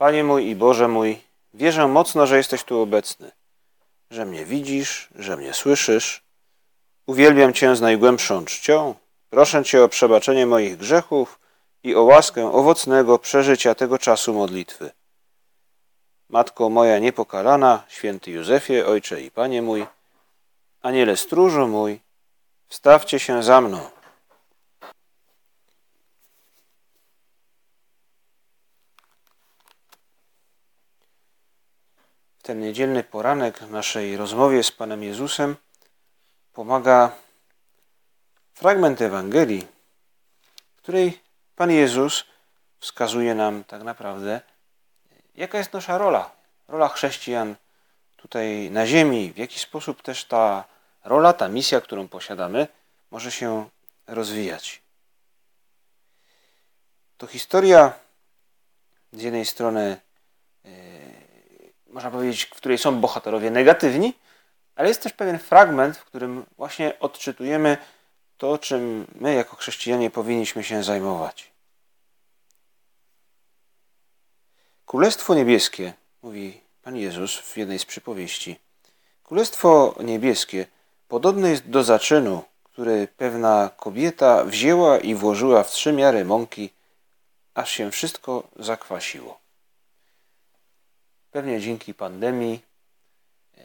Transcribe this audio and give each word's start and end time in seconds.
Panie 0.00 0.24
mój 0.24 0.46
i 0.46 0.56
Boże 0.56 0.88
mój, 0.88 1.20
wierzę 1.54 1.88
mocno, 1.88 2.26
że 2.26 2.36
jesteś 2.36 2.64
tu 2.64 2.80
obecny, 2.80 3.30
że 4.10 4.26
mnie 4.26 4.44
widzisz, 4.44 5.08
że 5.14 5.36
mnie 5.36 5.54
słyszysz. 5.54 6.22
Uwielbiam 7.06 7.52
Cię 7.52 7.76
z 7.76 7.80
najgłębszą 7.80 8.44
czcią. 8.44 8.94
Proszę 9.30 9.64
Cię 9.64 9.84
o 9.84 9.88
przebaczenie 9.88 10.46
moich 10.46 10.76
grzechów 10.76 11.38
i 11.82 11.94
o 11.94 12.02
łaskę 12.02 12.52
owocnego 12.52 13.18
przeżycia 13.18 13.74
tego 13.74 13.98
czasu 13.98 14.34
modlitwy. 14.34 14.90
Matko 16.28 16.70
moja 16.70 16.98
niepokalana, 16.98 17.82
święty 17.88 18.30
Józefie, 18.30 18.82
Ojcze 18.82 19.20
i 19.20 19.30
Panie 19.30 19.62
mój, 19.62 19.86
Aniele 20.82 21.16
stróżu 21.16 21.66
mój, 21.66 22.00
wstawcie 22.68 23.18
się 23.18 23.42
za 23.42 23.60
mną. 23.60 23.99
Ten 32.50 32.60
niedzielny 32.60 33.04
poranek 33.04 33.58
w 33.58 33.70
naszej 33.70 34.16
rozmowie 34.16 34.64
z 34.64 34.72
Panem 34.72 35.02
Jezusem 35.02 35.56
pomaga 36.52 37.12
fragment 38.54 39.00
Ewangelii, 39.02 39.66
w 40.76 40.82
której 40.82 41.20
Pan 41.56 41.70
Jezus 41.70 42.24
wskazuje 42.80 43.34
nam 43.34 43.64
tak 43.64 43.82
naprawdę, 43.82 44.40
jaka 45.34 45.58
jest 45.58 45.72
nasza 45.72 45.98
rola, 45.98 46.30
rola 46.68 46.88
chrześcijan 46.88 47.56
tutaj 48.16 48.70
na 48.70 48.86
ziemi, 48.86 49.32
w 49.32 49.38
jaki 49.38 49.58
sposób 49.58 50.02
też 50.02 50.24
ta 50.24 50.64
rola, 51.04 51.32
ta 51.32 51.48
misja, 51.48 51.80
którą 51.80 52.08
posiadamy, 52.08 52.68
może 53.10 53.32
się 53.32 53.68
rozwijać. 54.06 54.82
To 57.18 57.26
historia 57.26 57.92
z 59.12 59.22
jednej 59.22 59.46
strony, 59.46 60.00
można 61.90 62.10
powiedzieć, 62.10 62.44
w 62.44 62.50
której 62.50 62.78
są 62.78 63.00
bohaterowie 63.00 63.50
negatywni, 63.50 64.14
ale 64.76 64.88
jest 64.88 65.02
też 65.02 65.12
pewien 65.12 65.38
fragment, 65.38 65.96
w 65.96 66.04
którym 66.04 66.46
właśnie 66.56 66.98
odczytujemy 67.00 67.76
to, 68.38 68.58
czym 68.58 69.06
my 69.14 69.34
jako 69.34 69.56
chrześcijanie 69.56 70.10
powinniśmy 70.10 70.64
się 70.64 70.82
zajmować. 70.82 71.50
Królestwo 74.86 75.34
niebieskie, 75.34 75.92
mówi 76.22 76.60
Pan 76.82 76.96
Jezus 76.96 77.38
w 77.38 77.56
jednej 77.56 77.78
z 77.78 77.84
przypowieści. 77.84 78.56
Królestwo 79.24 79.94
niebieskie 80.00 80.66
podobne 81.08 81.50
jest 81.50 81.70
do 81.70 81.84
zaczynu, 81.84 82.42
który 82.64 83.08
pewna 83.16 83.70
kobieta 83.76 84.44
wzięła 84.44 84.98
i 84.98 85.14
włożyła 85.14 85.62
w 85.62 85.70
trzy 85.70 85.92
miary 85.92 86.24
mąki, 86.24 86.70
aż 87.54 87.72
się 87.72 87.90
wszystko 87.90 88.48
zakwasiło. 88.56 89.39
Pewnie 91.30 91.60
dzięki 91.60 91.94
pandemii 91.94 92.62
e, 93.58 93.62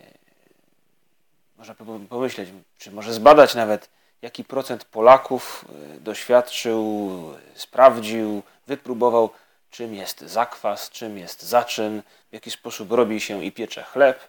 można 1.58 1.76
pomyśleć, 2.10 2.50
czy 2.78 2.92
może 2.92 3.14
zbadać 3.14 3.56
nawet, 3.56 3.90
jaki 4.22 4.44
procent 4.44 4.86
Polaków 4.86 5.66
e, 5.96 6.00
doświadczył, 6.00 7.10
sprawdził, 7.56 8.44
wypróbował 8.68 9.30
czym 9.72 9.96
jest 9.96 10.22
zakwas, 10.22 10.90
czym 10.90 11.18
jest 11.18 11.44
zaczyn, 11.44 12.02
w 12.30 12.34
jaki 12.34 12.52
sposób 12.52 12.92
robi 12.92 13.22
się 13.22 13.46
i 13.46 13.52
piecze 13.52 13.84
chleb. 13.84 14.20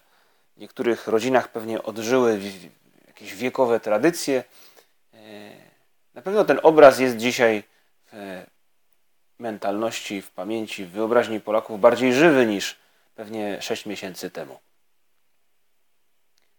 W 0.57 0.59
niektórych 0.59 1.07
rodzinach 1.07 1.47
pewnie 1.47 1.83
odżyły 1.83 2.39
jakieś 3.07 3.35
wiekowe 3.35 3.79
tradycje. 3.79 4.43
E, 5.13 5.17
na 6.13 6.21
pewno 6.21 6.45
ten 6.45 6.59
obraz 6.63 6.99
jest 6.99 7.17
dzisiaj 7.17 7.63
w 8.13 8.43
mentalności, 9.39 10.21
w 10.21 10.31
pamięci, 10.31 10.85
w 10.85 10.91
wyobraźni 10.91 11.39
Polaków 11.39 11.79
bardziej 11.79 12.13
żywy 12.13 12.45
niż 12.45 12.75
pewnie 13.17 13.61
6 13.61 13.85
miesięcy 13.85 14.31
temu. 14.31 14.59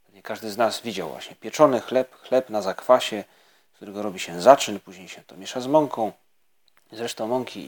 Pewnie 0.05 0.23
każdy 0.23 0.51
z 0.51 0.56
nas 0.56 0.81
widział 0.81 1.08
właśnie 1.08 1.36
pieczony 1.36 1.80
chleb, 1.80 2.14
chleb 2.14 2.51
na 2.51 2.63
zakwasie, 2.63 3.24
z 3.73 3.77
którego 3.77 4.02
robi 4.02 4.19
się 4.19 4.41
zaczyn, 4.41 4.80
później 4.80 5.08
się 5.08 5.23
to 5.23 5.36
miesza 5.36 5.61
z 5.61 5.67
mąką. 5.67 6.13
Zresztą 6.92 7.27
mąki 7.27 7.63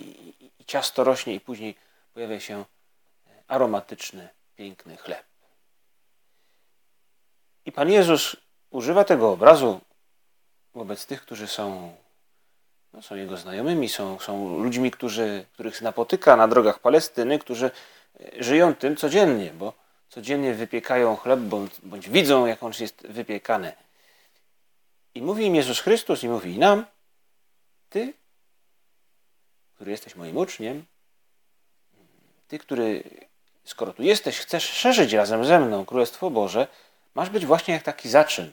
i 0.58 0.64
ciasto 0.64 1.04
rośnie 1.04 1.34
i 1.34 1.40
później 1.40 1.74
pojawia 2.14 2.40
się 2.40 2.64
aromatyczny, 3.48 4.28
piękny 4.56 4.96
chleb. 4.96 5.24
I 7.64 7.72
Pan 7.72 7.90
Jezus 7.90 8.36
używa 8.70 9.04
tego 9.04 9.32
obrazu 9.32 9.80
wobec 10.74 11.06
tych, 11.06 11.22
którzy 11.22 11.46
są, 11.46 11.94
no, 12.92 13.02
są 13.02 13.14
Jego 13.14 13.36
znajomymi, 13.36 13.88
są, 13.88 14.18
są 14.18 14.58
ludźmi, 14.58 14.90
którzy, 14.90 15.46
których 15.52 15.82
napotyka 15.82 16.36
na 16.36 16.48
drogach 16.48 16.78
Palestyny, 16.78 17.38
którzy 17.38 17.66
e, 17.66 17.70
żyją 18.38 18.74
tym 18.74 18.96
codziennie, 18.96 19.50
bo 19.50 19.72
codziennie 20.08 20.54
wypiekają 20.54 21.16
chleb, 21.16 21.40
bądź, 21.40 21.72
bądź 21.82 22.10
widzą, 22.10 22.46
jak 22.46 22.62
on 22.62 22.72
jest 22.80 23.06
wypiekany. 23.06 23.72
I 25.14 25.22
mówi 25.22 25.44
im 25.44 25.54
Jezus 25.54 25.80
Chrystus 25.80 26.22
i 26.22 26.28
mówi 26.28 26.58
nam, 26.58 26.86
ty 27.90 28.20
który 29.80 29.90
jesteś 29.90 30.14
moim 30.14 30.36
uczniem, 30.36 30.86
ty, 32.48 32.58
który, 32.58 33.04
skoro 33.64 33.92
tu 33.92 34.02
jesteś, 34.02 34.38
chcesz 34.38 34.64
szerzyć 34.70 35.12
razem 35.12 35.44
ze 35.44 35.60
mną 35.60 35.84
Królestwo 35.84 36.30
Boże, 36.30 36.68
masz 37.14 37.30
być 37.30 37.46
właśnie 37.46 37.74
jak 37.74 37.82
taki 37.82 38.08
zaczyn. 38.08 38.52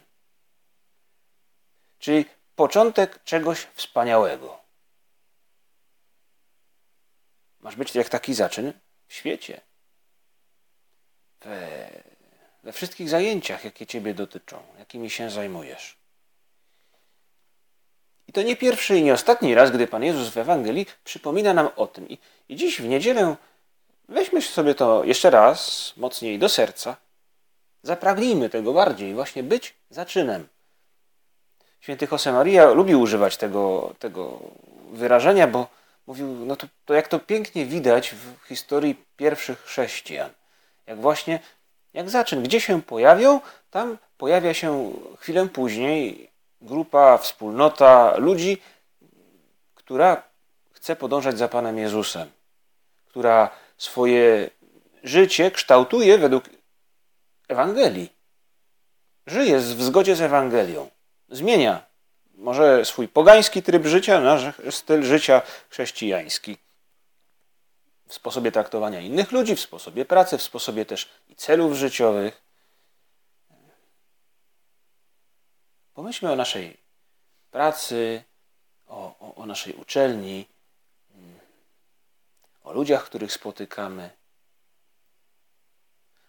Czyli 2.00 2.25
początek 2.56 3.24
czegoś 3.24 3.59
wspaniałego. 3.59 4.59
Masz 7.59 7.75
być 7.75 7.95
jak 7.95 8.09
taki 8.09 8.34
zaczyn 8.34 8.74
w 9.07 9.13
świecie. 9.13 9.62
We, 11.41 11.90
we 12.63 12.72
wszystkich 12.72 13.09
zajęciach, 13.09 13.66
jakie 13.66 13.85
Ciebie 13.85 14.13
dotyczą, 14.13 14.59
jakimi 14.79 15.09
się 15.09 15.29
zajmujesz. 15.29 15.97
I 18.28 18.34
to 18.34 18.41
nie 18.41 18.56
pierwszy 18.56 18.97
i 18.97 19.03
nie 19.03 19.13
ostatni 19.13 19.56
raz, 19.56 19.72
gdy 19.72 19.88
Pan 19.88 20.03
Jezus 20.03 20.29
w 20.29 20.38
Ewangelii 20.38 20.85
przypomina 21.03 21.53
nam 21.53 21.69
o 21.75 21.88
tym. 21.88 22.09
I, 22.09 22.18
i 22.50 22.56
dziś 22.56 22.81
w 22.81 22.88
niedzielę 22.88 23.35
weźmy 24.09 24.41
sobie 24.41 24.75
to 24.75 25.03
jeszcze 25.03 25.29
raz 25.29 25.94
mocniej 25.97 26.39
do 26.39 26.50
serca. 26.50 26.95
Zapragnijmy 27.84 28.50
tego 28.50 28.74
bardziej, 28.74 29.13
właśnie 29.13 29.44
być 29.44 29.75
zaczynem. 29.89 30.47
Święty 31.79 32.07
Josemaria 32.12 32.69
lubił 32.69 33.01
używać 33.01 33.38
tego, 33.38 33.94
tego 34.00 34.39
wyrażenia, 34.91 35.47
bo 35.47 35.68
mówił, 36.07 36.28
no 36.28 36.56
to, 36.56 36.68
to 36.85 36.94
jak 36.94 37.07
to 37.07 37.19
pięknie 37.19 37.66
widać 37.66 38.16
w 38.16 38.47
historii 38.47 39.06
pierwszych 39.18 39.62
chrześcijan. 39.62 40.29
Jak 40.88 41.01
właśnie, 41.01 41.40
jak 41.94 42.09
zaczyn, 42.09 42.44
gdzie 42.44 42.62
się 42.62 42.81
pojawią, 42.81 43.41
tam 43.69 43.97
pojawia 44.18 44.53
się 44.53 44.94
chwilę 45.19 45.50
później 45.50 46.31
grupa, 46.62 47.18
wspólnota 47.18 48.18
ludzi, 48.18 48.62
która 49.75 50.23
chce 50.72 50.95
podążać 50.95 51.38
za 51.38 51.47
Panem 51.47 51.78
Jezusem, 51.78 52.31
która 53.06 53.50
swoje 53.78 54.50
życie 55.03 55.51
kształtuje 55.51 56.18
według 56.18 56.44
Ewangelii. 57.47 58.13
Żyje 59.28 59.59
w 59.59 59.84
zgodzie 59.84 60.16
z 60.16 60.22
Ewangelią. 60.22 60.89
Zmienia 61.29 61.87
może 62.38 62.86
swój 62.86 63.08
pogański 63.08 63.64
tryb 63.64 63.86
życia 63.86 64.22
na 64.22 64.53
styl 64.72 65.03
życia 65.03 65.42
chrześcijański. 65.70 66.58
W 68.08 68.14
sposobie 68.14 68.52
traktowania 68.52 69.02
innych 69.02 69.31
ludzi, 69.31 69.56
w 69.56 69.59
sposobie 69.59 70.06
pracy, 70.06 70.38
w 70.38 70.44
sposobie 70.44 70.86
też 70.86 71.09
i 71.30 71.36
celów 71.36 71.74
życiowych. 71.74 72.42
Pomyślmy 75.94 76.31
o 76.31 76.36
naszej 76.36 76.78
pracy, 77.52 78.24
o, 78.88 79.16
o, 79.19 79.36
o 79.36 79.46
naszej 79.46 79.74
uczelni, 79.74 80.46
o 82.64 82.74
ludziach, 82.74 83.06
których 83.06 83.34
spotykamy. 83.34 84.10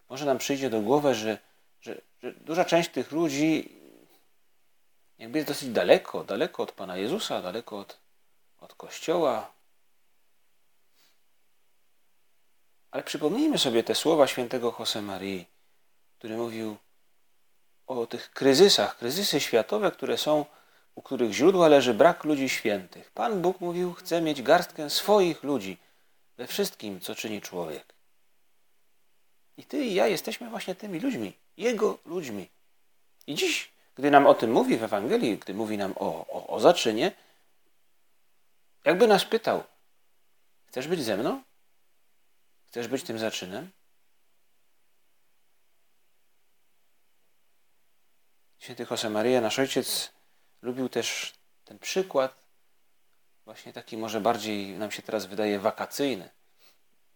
Może 0.08 0.24
nam 0.24 0.38
przyjdzie 0.38 0.70
do 0.70 0.80
głowy, 0.80 1.14
że, 1.14 1.38
że, 1.80 2.00
że 2.22 2.32
duża 2.32 2.64
część 2.64 2.90
tych 2.90 3.12
ludzi 3.12 3.77
jakby 5.18 5.38
jest 5.38 5.48
dosyć 5.48 5.68
daleko, 5.68 6.24
daleko 6.24 6.62
od 6.62 6.72
Pana 6.72 6.96
Jezusa, 6.96 7.42
daleko 7.42 7.78
od, 7.78 7.98
od 8.60 8.74
Kościoła. 8.74 9.52
Ale 12.90 13.02
przypomnijmy 13.02 13.58
sobie 13.58 13.84
te 13.84 13.94
słowa 13.94 14.26
świętego 14.26 14.76
Josemarii, 14.78 15.46
który 16.18 16.36
mówił 16.36 16.76
o 17.86 18.06
tych 18.06 18.30
kryzysach, 18.30 18.98
kryzysy 18.98 19.40
światowe, 19.40 19.90
które 19.90 20.18
są, 20.18 20.44
u 20.94 21.02
których 21.02 21.32
źródła 21.32 21.68
leży 21.68 21.94
brak 21.94 22.24
ludzi 22.24 22.48
świętych. 22.48 23.10
Pan 23.10 23.42
Bóg 23.42 23.60
mówił, 23.60 23.92
chce 23.94 24.20
mieć 24.20 24.42
garstkę 24.42 24.90
swoich 24.90 25.42
ludzi 25.42 25.78
we 26.36 26.46
wszystkim, 26.46 27.00
co 27.00 27.14
czyni 27.14 27.40
człowiek. 27.40 27.94
I 29.56 29.64
ty 29.64 29.84
i 29.84 29.94
ja 29.94 30.06
jesteśmy 30.06 30.50
właśnie 30.50 30.74
tymi 30.74 31.00
ludźmi, 31.00 31.32
Jego 31.56 31.98
ludźmi. 32.06 32.48
I 33.26 33.34
dziś, 33.34 33.70
gdy 33.98 34.10
nam 34.10 34.26
o 34.26 34.34
tym 34.34 34.52
mówi 34.52 34.76
w 34.76 34.82
Ewangelii, 34.82 35.38
gdy 35.38 35.54
mówi 35.54 35.78
nam 35.78 35.94
o, 35.96 36.26
o, 36.26 36.46
o 36.46 36.60
zaczynie, 36.60 37.12
jakby 38.84 39.06
nas 39.06 39.24
pytał, 39.24 39.64
chcesz 40.66 40.88
być 40.88 41.02
ze 41.02 41.16
mną? 41.16 41.42
Chcesz 42.66 42.88
być 42.88 43.02
tym 43.02 43.18
zaczynem? 43.18 43.70
Święty 48.58 48.86
Josemaria, 48.90 49.40
nasz 49.40 49.58
ojciec, 49.58 50.12
lubił 50.62 50.88
też 50.88 51.34
ten 51.64 51.78
przykład, 51.78 52.34
właśnie 53.44 53.72
taki 53.72 53.96
może 53.96 54.20
bardziej 54.20 54.78
nam 54.78 54.90
się 54.90 55.02
teraz 55.02 55.26
wydaje 55.26 55.58
wakacyjny. 55.58 56.30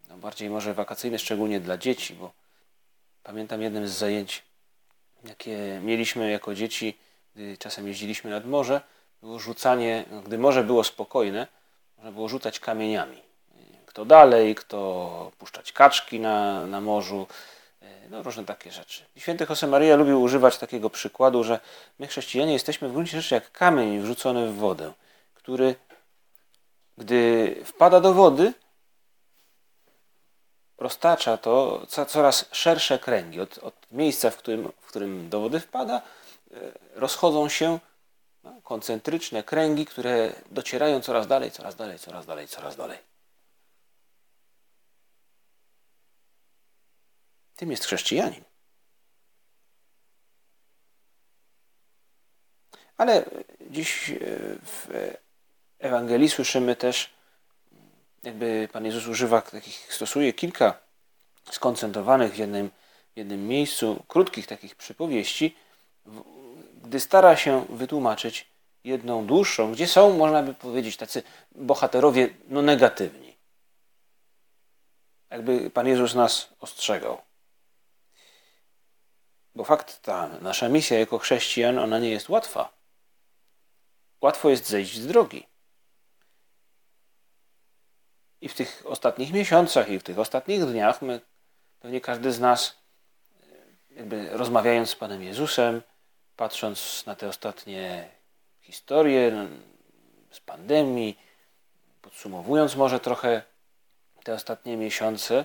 No 0.08 0.16
bardziej 0.18 0.50
może 0.50 0.74
wakacyjny, 0.74 1.18
szczególnie 1.18 1.60
dla 1.60 1.78
dzieci, 1.78 2.14
bo 2.14 2.32
pamiętam 3.22 3.62
jednym 3.62 3.88
z 3.88 3.92
zajęć, 3.92 4.51
jakie 5.24 5.80
mieliśmy 5.82 6.30
jako 6.30 6.54
dzieci, 6.54 6.98
gdy 7.34 7.58
czasem 7.58 7.88
jeździliśmy 7.88 8.30
nad 8.30 8.46
morze, 8.46 8.80
było 9.22 9.38
rzucanie, 9.38 10.04
gdy 10.24 10.38
morze 10.38 10.64
było 10.64 10.84
spokojne, 10.84 11.46
można 11.96 12.12
było 12.12 12.28
rzucać 12.28 12.60
kamieniami. 12.60 13.22
Kto 13.86 14.04
dalej, 14.04 14.54
kto 14.54 15.30
puszczać 15.38 15.72
kaczki 15.72 16.20
na, 16.20 16.66
na 16.66 16.80
morzu, 16.80 17.26
no 18.10 18.22
różne 18.22 18.44
takie 18.44 18.72
rzeczy. 18.72 19.04
Święty 19.16 19.46
Josemaria 19.50 19.96
lubił 19.96 20.22
używać 20.22 20.58
takiego 20.58 20.90
przykładu, 20.90 21.44
że 21.44 21.60
my 21.98 22.06
chrześcijanie 22.06 22.52
jesteśmy 22.52 22.88
w 22.88 22.92
gruncie 22.92 23.20
rzeczy 23.20 23.34
jak 23.34 23.52
kamień 23.52 24.00
wrzucony 24.00 24.46
w 24.46 24.56
wodę, 24.56 24.92
który 25.34 25.74
gdy 26.98 27.56
wpada 27.64 28.00
do 28.00 28.14
wody, 28.14 28.52
roztacza 30.82 31.36
to 31.36 31.86
coraz 32.08 32.44
szersze 32.52 32.98
kręgi. 32.98 33.40
Od, 33.40 33.58
od 33.58 33.74
miejsca, 33.90 34.30
w 34.30 34.36
którym, 34.36 34.72
w 34.80 34.86
którym 34.86 35.28
do 35.28 35.40
wody 35.40 35.60
wpada, 35.60 36.02
e, 36.50 36.56
rozchodzą 36.94 37.48
się 37.48 37.78
no, 38.44 38.60
koncentryczne 38.62 39.42
kręgi, 39.42 39.86
które 39.86 40.32
docierają 40.50 41.00
coraz 41.00 41.26
dalej, 41.26 41.50
coraz 41.50 41.76
dalej, 41.76 41.98
coraz 41.98 42.26
dalej, 42.26 42.48
coraz 42.48 42.76
dalej. 42.76 42.98
Tym 47.56 47.70
jest 47.70 47.84
chrześcijanin. 47.84 48.44
Ale 52.96 53.24
dziś 53.70 54.10
e, 54.10 54.16
w 54.62 54.88
Ewangelii 55.78 56.28
słyszymy 56.28 56.76
też, 56.76 57.10
jakby 58.22 58.68
Pan 58.72 58.84
Jezus 58.84 59.06
używa 59.06 59.42
takich, 59.42 59.94
stosuje 59.94 60.32
kilka 60.32 60.80
skoncentrowanych 61.50 62.32
w 62.32 62.38
jednym, 62.38 62.70
w 63.14 63.16
jednym 63.16 63.48
miejscu, 63.48 64.04
krótkich 64.08 64.46
takich 64.46 64.76
przypowieści, 64.76 65.56
gdy 66.82 67.00
stara 67.00 67.36
się 67.36 67.66
wytłumaczyć 67.68 68.52
jedną 68.84 69.26
dłuższą, 69.26 69.72
gdzie 69.72 69.86
są, 69.86 70.16
można 70.16 70.42
by 70.42 70.54
powiedzieć, 70.54 70.96
tacy 70.96 71.22
bohaterowie 71.52 72.28
no, 72.48 72.62
negatywni. 72.62 73.36
Jakby 75.30 75.70
Pan 75.70 75.86
Jezus 75.86 76.14
nas 76.14 76.48
ostrzegał. 76.60 77.22
Bo 79.54 79.64
fakt, 79.64 80.02
ta 80.02 80.28
nasza 80.28 80.68
misja 80.68 80.98
jako 80.98 81.18
chrześcijan, 81.18 81.78
ona 81.78 81.98
nie 81.98 82.10
jest 82.10 82.28
łatwa. 82.28 82.72
Łatwo 84.20 84.50
jest 84.50 84.68
zejść 84.68 84.98
z 84.98 85.06
drogi. 85.06 85.46
I 88.42 88.48
w 88.48 88.54
tych 88.54 88.82
ostatnich 88.86 89.32
miesiącach, 89.32 89.88
i 89.88 89.98
w 89.98 90.02
tych 90.02 90.18
ostatnich 90.18 90.64
dniach, 90.64 91.02
my, 91.02 91.20
pewnie 91.80 92.00
każdy 92.00 92.32
z 92.32 92.40
nas, 92.40 92.76
jakby 93.90 94.30
rozmawiając 94.30 94.90
z 94.90 94.96
Panem 94.96 95.22
Jezusem, 95.22 95.82
patrząc 96.36 97.06
na 97.06 97.14
te 97.14 97.28
ostatnie 97.28 98.08
historie 98.60 99.48
z 100.30 100.40
pandemii, 100.40 101.18
podsumowując 102.02 102.76
może 102.76 103.00
trochę 103.00 103.42
te 104.24 104.34
ostatnie 104.34 104.76
miesiące, 104.76 105.44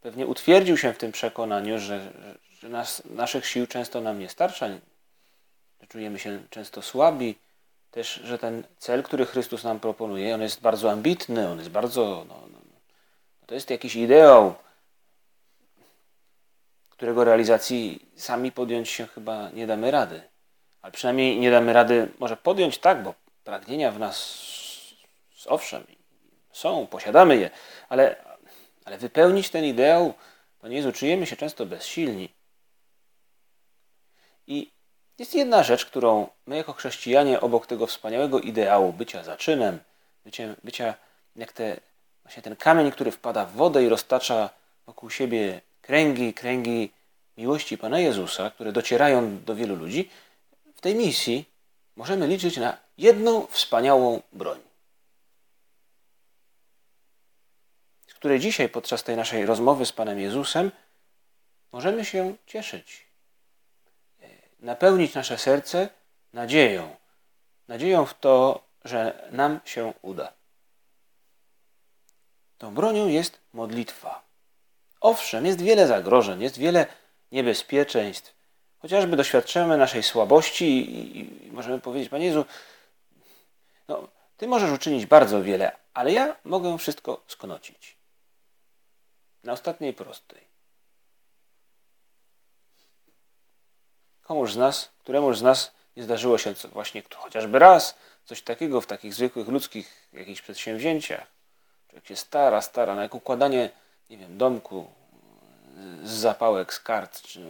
pewnie 0.00 0.26
utwierdził 0.26 0.76
się 0.76 0.92
w 0.92 0.98
tym 0.98 1.12
przekonaniu, 1.12 1.78
że, 1.78 2.12
że 2.60 2.68
nas, 2.68 3.02
naszych 3.04 3.46
sił 3.46 3.66
często 3.66 4.00
nam 4.00 4.18
nie 4.18 4.28
starcza, 4.28 4.68
że 5.80 5.86
czujemy 5.88 6.18
się 6.18 6.42
często 6.50 6.82
słabi, 6.82 7.38
też, 7.96 8.14
że 8.14 8.38
ten 8.38 8.64
cel, 8.78 9.02
który 9.02 9.26
Chrystus 9.26 9.64
nam 9.64 9.80
proponuje, 9.80 10.34
on 10.34 10.42
jest 10.42 10.60
bardzo 10.60 10.90
ambitny, 10.90 11.48
on 11.48 11.58
jest 11.58 11.70
bardzo, 11.70 12.24
no, 12.28 12.42
no, 12.52 12.58
to 13.46 13.54
jest 13.54 13.70
jakiś 13.70 13.96
ideał, 13.96 14.54
którego 16.90 17.24
realizacji 17.24 18.08
sami 18.16 18.52
podjąć 18.52 18.88
się 18.88 19.06
chyba 19.06 19.50
nie 19.50 19.66
damy 19.66 19.90
rady. 19.90 20.22
Ale 20.82 20.92
przynajmniej 20.92 21.38
nie 21.38 21.50
damy 21.50 21.72
rady 21.72 22.08
może 22.18 22.36
podjąć 22.36 22.78
tak, 22.78 23.02
bo 23.02 23.14
pragnienia 23.44 23.90
w 23.90 23.98
nas 23.98 24.46
owszem 25.46 25.86
są, 26.52 26.86
posiadamy 26.86 27.36
je, 27.36 27.50
ale, 27.88 28.24
ale 28.84 28.98
wypełnić 28.98 29.50
ten 29.50 29.64
ideał, 29.64 30.14
Panie 30.60 30.76
Jezu, 30.76 30.92
czujemy 30.92 31.26
się 31.26 31.36
często 31.36 31.66
bezsilni. 31.66 32.28
I 34.46 34.75
jest 35.18 35.34
jedna 35.34 35.62
rzecz, 35.62 35.86
którą 35.86 36.28
my 36.46 36.56
jako 36.56 36.72
chrześcijanie 36.72 37.40
obok 37.40 37.66
tego 37.66 37.86
wspaniałego 37.86 38.40
ideału 38.40 38.92
bycia 38.92 39.24
zaczynem, 39.24 39.78
bycia, 40.24 40.54
bycia 40.64 40.94
jak 41.36 41.52
te, 41.52 41.76
właśnie 42.22 42.42
ten 42.42 42.56
kamień, 42.56 42.90
który 42.90 43.10
wpada 43.10 43.44
w 43.44 43.52
wodę 43.52 43.84
i 43.84 43.88
roztacza 43.88 44.50
wokół 44.86 45.10
siebie 45.10 45.60
kręgi, 45.82 46.34
kręgi 46.34 46.92
miłości 47.36 47.78
Pana 47.78 48.00
Jezusa, 48.00 48.50
które 48.50 48.72
docierają 48.72 49.44
do 49.44 49.54
wielu 49.54 49.76
ludzi, 49.76 50.10
w 50.74 50.80
tej 50.80 50.94
misji 50.94 51.44
możemy 51.96 52.26
liczyć 52.26 52.56
na 52.56 52.76
jedną 52.98 53.46
wspaniałą 53.46 54.22
broń. 54.32 54.58
Z 58.06 58.14
której 58.14 58.40
dzisiaj 58.40 58.68
podczas 58.68 59.02
tej 59.02 59.16
naszej 59.16 59.46
rozmowy 59.46 59.86
z 59.86 59.92
Panem 59.92 60.20
Jezusem 60.20 60.70
możemy 61.72 62.04
się 62.04 62.34
cieszyć 62.46 63.05
napełnić 64.66 65.14
nasze 65.14 65.38
serce 65.38 65.88
nadzieją. 66.32 66.96
Nadzieją 67.68 68.06
w 68.06 68.14
to, 68.14 68.64
że 68.84 69.28
nam 69.32 69.60
się 69.64 69.92
uda. 70.02 70.32
Tą 72.58 72.74
bronią 72.74 73.08
jest 73.08 73.40
modlitwa. 73.52 74.22
Owszem, 75.00 75.46
jest 75.46 75.60
wiele 75.60 75.86
zagrożeń, 75.86 76.42
jest 76.42 76.58
wiele 76.58 76.86
niebezpieczeństw. 77.32 78.34
Chociażby 78.78 79.16
doświadczymy 79.16 79.76
naszej 79.76 80.02
słabości 80.02 80.64
i, 80.64 81.18
i, 81.18 81.52
możemy 81.52 81.80
powiedzieć, 81.80 82.08
Panie 82.08 82.26
Jezu, 82.26 82.44
no, 83.88 84.08
Ty 84.36 84.46
możesz 84.46 84.70
uczynić 84.70 85.06
bardzo 85.06 85.42
wiele, 85.42 85.76
ale 85.94 86.12
ja 86.12 86.36
mogę 86.44 86.78
wszystko 86.78 87.22
sknocić. 87.26 87.96
Na 89.44 89.52
ostatniej 89.52 89.94
prostej. 89.94 90.45
Komuż 94.26 94.52
z 94.52 94.56
nas, 94.56 94.88
któremuż 94.98 95.38
z 95.38 95.42
nas 95.42 95.72
nie 95.96 96.02
zdarzyło 96.02 96.38
się 96.38 96.54
co, 96.54 96.68
właśnie 96.68 97.02
chociażby 97.14 97.58
raz 97.58 97.94
coś 98.24 98.42
takiego 98.42 98.80
w 98.80 98.86
takich 98.86 99.14
zwykłych 99.14 99.48
ludzkich 99.48 100.08
jakichś 100.12 100.40
przedsięwzięciach. 100.40 101.26
Człowiek 101.88 102.06
się 102.06 102.16
stara, 102.16 102.60
stara, 102.62 102.94
na 102.94 103.02
jak 103.02 103.14
układanie, 103.14 103.70
nie 104.10 104.16
wiem, 104.16 104.38
domku 104.38 104.86
z 106.02 106.10
zapałek, 106.10 106.74
z 106.74 106.80
kart. 106.80 107.22
Czy, 107.22 107.40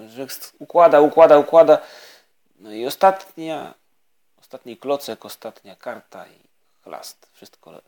układa, 0.59 1.00
układa, 1.00 1.38
układa. 1.38 1.78
No 2.59 2.73
i 2.73 2.87
ostatnia, 2.87 3.75
ostatni 4.40 4.76
klocek, 4.76 5.25
ostatnia 5.25 5.76
karta 5.76 6.26
i 6.26 6.40
chlast. 6.85 7.30
Wszystko, 7.33 7.83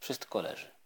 wszystko 0.00 0.40
leży. 0.40 0.77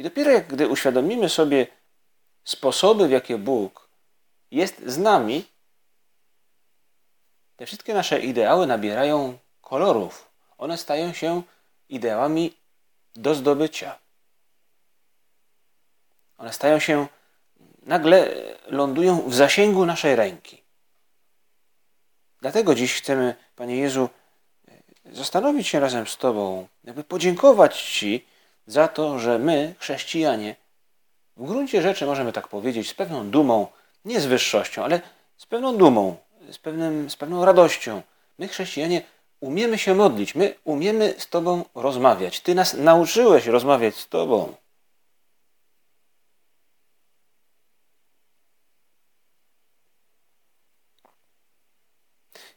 I 0.00 0.02
dopiero 0.02 0.30
jak 0.30 0.46
gdy 0.46 0.68
uświadomimy 0.68 1.28
sobie 1.28 1.66
sposoby, 2.44 3.08
w 3.08 3.10
jakie 3.10 3.38
Bóg 3.38 3.88
jest 4.50 4.82
z 4.86 4.98
nami, 4.98 5.44
te 7.56 7.66
wszystkie 7.66 7.94
nasze 7.94 8.20
ideały 8.20 8.66
nabierają 8.66 9.38
kolorów. 9.60 10.30
One 10.58 10.78
stają 10.78 11.12
się 11.12 11.42
ideałami 11.88 12.56
do 13.14 13.34
zdobycia. 13.34 13.98
One 16.38 16.52
stają 16.52 16.78
się, 16.78 17.06
nagle 17.82 18.34
lądują 18.66 19.30
w 19.30 19.34
zasięgu 19.34 19.86
naszej 19.86 20.16
ręki. 20.16 20.62
Dlatego 22.40 22.74
dziś 22.74 22.94
chcemy, 22.94 23.34
Panie 23.56 23.76
Jezu, 23.76 24.08
zastanowić 25.04 25.68
się 25.68 25.80
razem 25.80 26.06
z 26.06 26.16
Tobą, 26.16 26.68
jakby 26.84 27.04
podziękować 27.04 27.82
Ci 27.82 28.30
za 28.66 28.88
to, 28.88 29.18
że 29.18 29.38
my, 29.38 29.74
chrześcijanie, 29.78 30.56
w 31.36 31.46
gruncie 31.46 31.82
rzeczy 31.82 32.06
możemy 32.06 32.32
tak 32.32 32.48
powiedzieć, 32.48 32.88
z 32.88 32.94
pewną 32.94 33.30
dumą, 33.30 33.66
nie 34.04 34.20
z 34.20 34.26
wyższością, 34.26 34.84
ale 34.84 35.00
z 35.36 35.46
pewną 35.46 35.76
dumą, 35.76 36.16
z, 36.50 36.58
pewnym, 36.58 37.10
z 37.10 37.16
pewną 37.16 37.44
radością. 37.44 38.02
My, 38.38 38.48
chrześcijanie, 38.48 39.02
umiemy 39.40 39.78
się 39.78 39.94
modlić, 39.94 40.34
my 40.34 40.54
umiemy 40.64 41.14
z 41.18 41.28
Tobą 41.28 41.64
rozmawiać. 41.74 42.40
Ty 42.40 42.54
nas 42.54 42.74
nauczyłeś 42.74 43.46
rozmawiać 43.46 43.96
z 43.96 44.08
Tobą. 44.08 44.54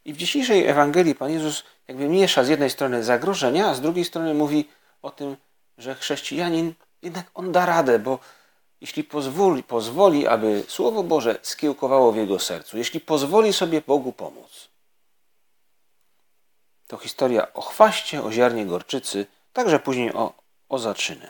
I 0.06 0.14
w 0.14 0.18
dzisiejszej 0.18 0.68
Ewangelii 0.68 1.16
Pan 1.16 1.32
Jezus 1.32 1.64
jakby 1.88 2.08
miesza 2.10 2.44
z 2.44 2.50
jednej 2.50 2.70
strony 2.70 3.04
zagrożenia, 3.04 3.68
a 3.68 3.74
z 3.74 3.82
drugiej 3.82 4.06
strony 4.06 4.34
mówi 4.34 4.70
o 5.02 5.12
tym, 5.12 5.38
że 5.78 5.96
chrześcijanin 5.96 6.74
jednak 7.02 7.32
on 7.34 7.52
da 7.52 7.66
radę, 7.66 8.00
bo 8.00 8.20
jeśli 8.82 9.04
pozwoli, 9.04 9.64
pozwoli, 9.64 10.28
aby 10.28 10.64
Słowo 10.68 11.04
Boże 11.04 11.40
skiełkowało 11.42 12.12
w 12.12 12.18
jego 12.18 12.40
sercu, 12.40 12.78
jeśli 12.78 13.00
pozwoli 13.00 13.54
sobie 13.54 13.82
Bogu 13.82 14.12
pomóc, 14.14 14.70
to 16.88 16.98
historia 16.98 17.54
o 17.54 17.62
chwaście, 17.62 18.24
o 18.24 18.32
ziarnie 18.32 18.66
gorczycy, 18.66 19.26
także 19.54 19.80
później 19.80 20.14
o, 20.14 20.34
o 20.70 20.80
zaczyny. 20.80 21.30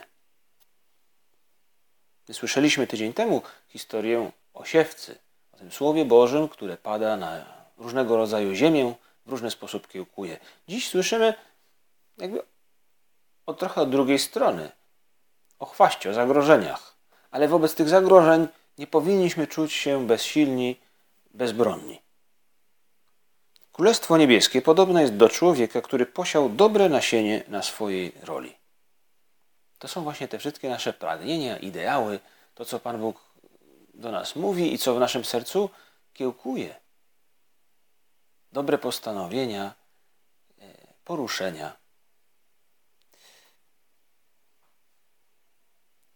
Słyszeliśmy 2.32 2.88
tydzień 2.88 3.14
temu 3.14 3.42
historię 3.68 4.32
o 4.54 4.66
siewcy, 4.66 5.18
o 5.52 5.58
tym 5.58 5.72
Słowie 5.72 6.06
Bożym, 6.06 6.50
które 6.50 6.78
pada 6.78 7.18
na 7.18 7.46
różnego 7.78 8.18
rodzaju 8.18 8.54
ziemię, 8.54 8.94
w 9.26 9.32
różny 9.32 9.52
sposób 9.52 9.88
kiełkuje. 9.88 10.40
Dziś 10.68 10.90
słyszymy 10.90 11.34
jakby 12.18 12.44
o 13.46 13.54
trochę 13.54 13.82
od 13.82 13.90
drugiej 13.90 14.20
strony, 14.20 14.72
o 15.60 15.66
chwaście, 15.66 16.10
o 16.10 16.14
zagrożeniach. 16.14 16.96
Ale 17.32 17.48
wobec 17.48 17.76
tych 17.76 17.90
zagrożeń 17.90 18.48
nie 18.78 18.88
powinniśmy 18.88 19.48
czuć 19.48 19.74
się 19.74 20.08
bezsilni, 20.08 20.80
bezbronni. 21.34 22.02
Królestwo 23.72 24.18
Niebieskie 24.18 24.62
podobne 24.62 25.02
jest 25.02 25.16
do 25.16 25.30
człowieka, 25.30 25.82
który 25.82 26.06
posiał 26.06 26.50
dobre 26.50 26.90
nasienie 26.90 27.44
na 27.48 27.62
swojej 27.62 28.12
roli. 28.24 28.56
To 29.80 29.88
są 29.88 30.04
właśnie 30.04 30.28
te 30.28 30.40
wszystkie 30.40 30.70
nasze 30.70 30.94
pragnienia, 30.94 31.58
ideały, 31.58 32.20
to 32.56 32.66
co 32.66 32.80
Pan 32.80 33.00
Bóg 33.00 33.20
do 33.94 34.12
nas 34.12 34.36
mówi 34.36 34.74
i 34.74 34.78
co 34.78 34.96
w 34.96 35.00
naszym 35.00 35.26
sercu 35.26 35.70
kiełkuje. 36.14 36.76
Dobre 38.52 38.78
postanowienia, 38.78 39.74
e, 40.60 40.66
poruszenia. 41.06 41.83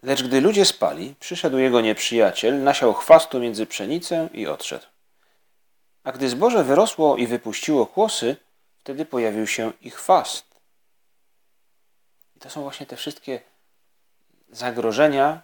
Lecz 0.03 0.23
gdy 0.23 0.41
ludzie 0.41 0.65
spali, 0.65 1.15
przyszedł 1.19 1.57
jego 1.57 1.81
nieprzyjaciel, 1.81 2.63
nasiał 2.63 2.93
chwastu 2.93 3.39
między 3.39 3.65
pszenicę 3.65 4.29
i 4.33 4.47
odszedł. 4.47 4.85
A 6.03 6.11
gdy 6.11 6.29
zboże 6.29 6.63
wyrosło 6.63 7.17
i 7.17 7.27
wypuściło 7.27 7.85
kłosy, 7.85 8.35
wtedy 8.83 9.05
pojawił 9.05 9.47
się 9.47 9.71
ich 9.81 9.95
chwast. 9.95 10.45
I 12.35 12.39
to 12.39 12.49
są 12.49 12.61
właśnie 12.61 12.85
te 12.85 12.95
wszystkie 12.95 13.41
zagrożenia, 14.49 15.41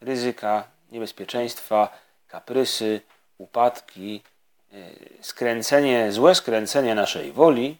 ryzyka, 0.00 0.68
niebezpieczeństwa, 0.90 1.88
kaprysy, 2.28 3.00
upadki, 3.38 4.22
e, 4.72 4.76
skręcenie, 5.22 6.12
złe 6.12 6.34
skręcenie 6.34 6.94
naszej 6.94 7.32
woli, 7.32 7.78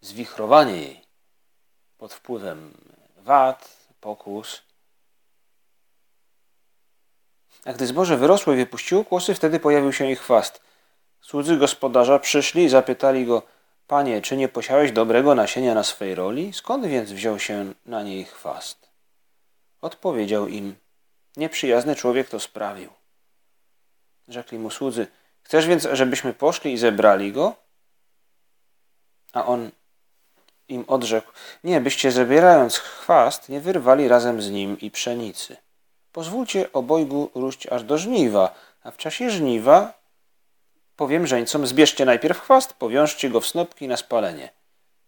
zwichrowanie 0.00 0.76
jej 0.76 1.00
pod 1.98 2.14
wpływem 2.14 2.74
wad, 3.16 3.75
pokus. 4.06 4.62
A 7.64 7.72
gdy 7.72 7.86
zboże 7.86 8.16
wyrosło 8.16 8.52
i 8.52 8.56
wypuściło 8.56 9.04
kłosy, 9.04 9.34
wtedy 9.34 9.60
pojawił 9.60 9.92
się 9.92 10.10
ich 10.10 10.20
chwast. 10.20 10.60
Słudzy 11.20 11.56
gospodarza 11.56 12.18
przyszli 12.18 12.64
i 12.64 12.68
zapytali 12.68 13.26
go, 13.26 13.42
Panie, 13.86 14.22
czy 14.22 14.36
nie 14.36 14.48
posiałeś 14.48 14.92
dobrego 14.92 15.34
nasienia 15.34 15.74
na 15.74 15.82
swej 15.82 16.14
roli? 16.14 16.52
Skąd 16.52 16.86
więc 16.86 17.12
wziął 17.12 17.38
się 17.38 17.72
na 17.86 18.02
niej 18.02 18.24
chwast? 18.24 18.90
Odpowiedział 19.80 20.48
im, 20.48 20.76
nieprzyjazny 21.36 21.94
człowiek 21.96 22.28
to 22.28 22.40
sprawił. 22.40 22.90
Rzekli 24.28 24.58
mu 24.58 24.70
słudzy, 24.70 25.06
chcesz 25.42 25.66
więc, 25.66 25.88
żebyśmy 25.92 26.34
poszli 26.34 26.72
i 26.72 26.78
zebrali 26.78 27.32
go? 27.32 27.54
A 29.32 29.46
on 29.46 29.70
im 30.68 30.84
odrzekł, 30.88 31.32
nie, 31.64 31.80
byście 31.80 32.12
zabierając 32.12 32.78
chwast, 32.78 33.48
nie 33.48 33.60
wyrwali 33.60 34.08
razem 34.08 34.42
z 34.42 34.50
nim 34.50 34.80
i 34.80 34.90
pszenicy. 34.90 35.56
Pozwólcie 36.12 36.72
obojgu 36.72 37.30
róść 37.34 37.66
aż 37.66 37.82
do 37.84 37.98
żniwa, 37.98 38.54
a 38.82 38.90
w 38.90 38.96
czasie 38.96 39.30
żniwa 39.30 39.92
powiem 40.96 41.26
żeńcom, 41.26 41.66
zbierzcie 41.66 42.04
najpierw 42.04 42.40
chwast, 42.40 42.72
powiążcie 42.74 43.30
go 43.30 43.40
w 43.40 43.46
snopki 43.46 43.88
na 43.88 43.96
spalenie. 43.96 44.50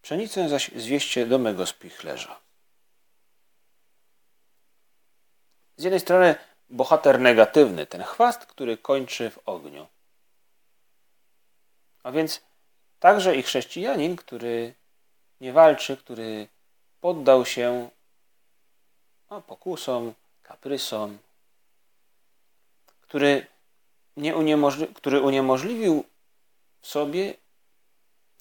Pszenicę 0.01 0.49
zaś 0.49 0.71
zwieście 0.75 1.25
do 1.25 1.39
mego 1.39 1.65
spichlerza. 1.65 2.39
Z 5.77 5.83
jednej 5.83 5.99
strony 5.99 6.35
bohater 6.69 7.19
negatywny, 7.19 7.85
ten 7.85 8.03
chwast, 8.03 8.45
który 8.45 8.77
kończy 8.77 9.29
w 9.29 9.39
ogniu. 9.45 9.87
A 12.03 12.11
więc 12.11 12.41
także 12.99 13.35
i 13.35 13.43
chrześcijanin, 13.43 14.15
który 14.15 14.73
nie 15.41 15.53
walczy, 15.53 15.97
który 15.97 16.47
poddał 17.01 17.45
się 17.45 17.89
no, 19.29 19.41
pokusom, 19.41 20.13
kaprysom, 20.43 21.17
który, 23.01 23.45
nie 24.17 24.35
uniemożli 24.35 24.87
który 24.87 25.21
uniemożliwił 25.21 26.03
w 26.81 26.87
sobie 26.87 27.33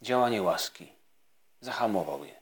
działanie 0.02 0.43
łaski, 0.43 0.93
zahamował 1.61 2.25
je. 2.25 2.38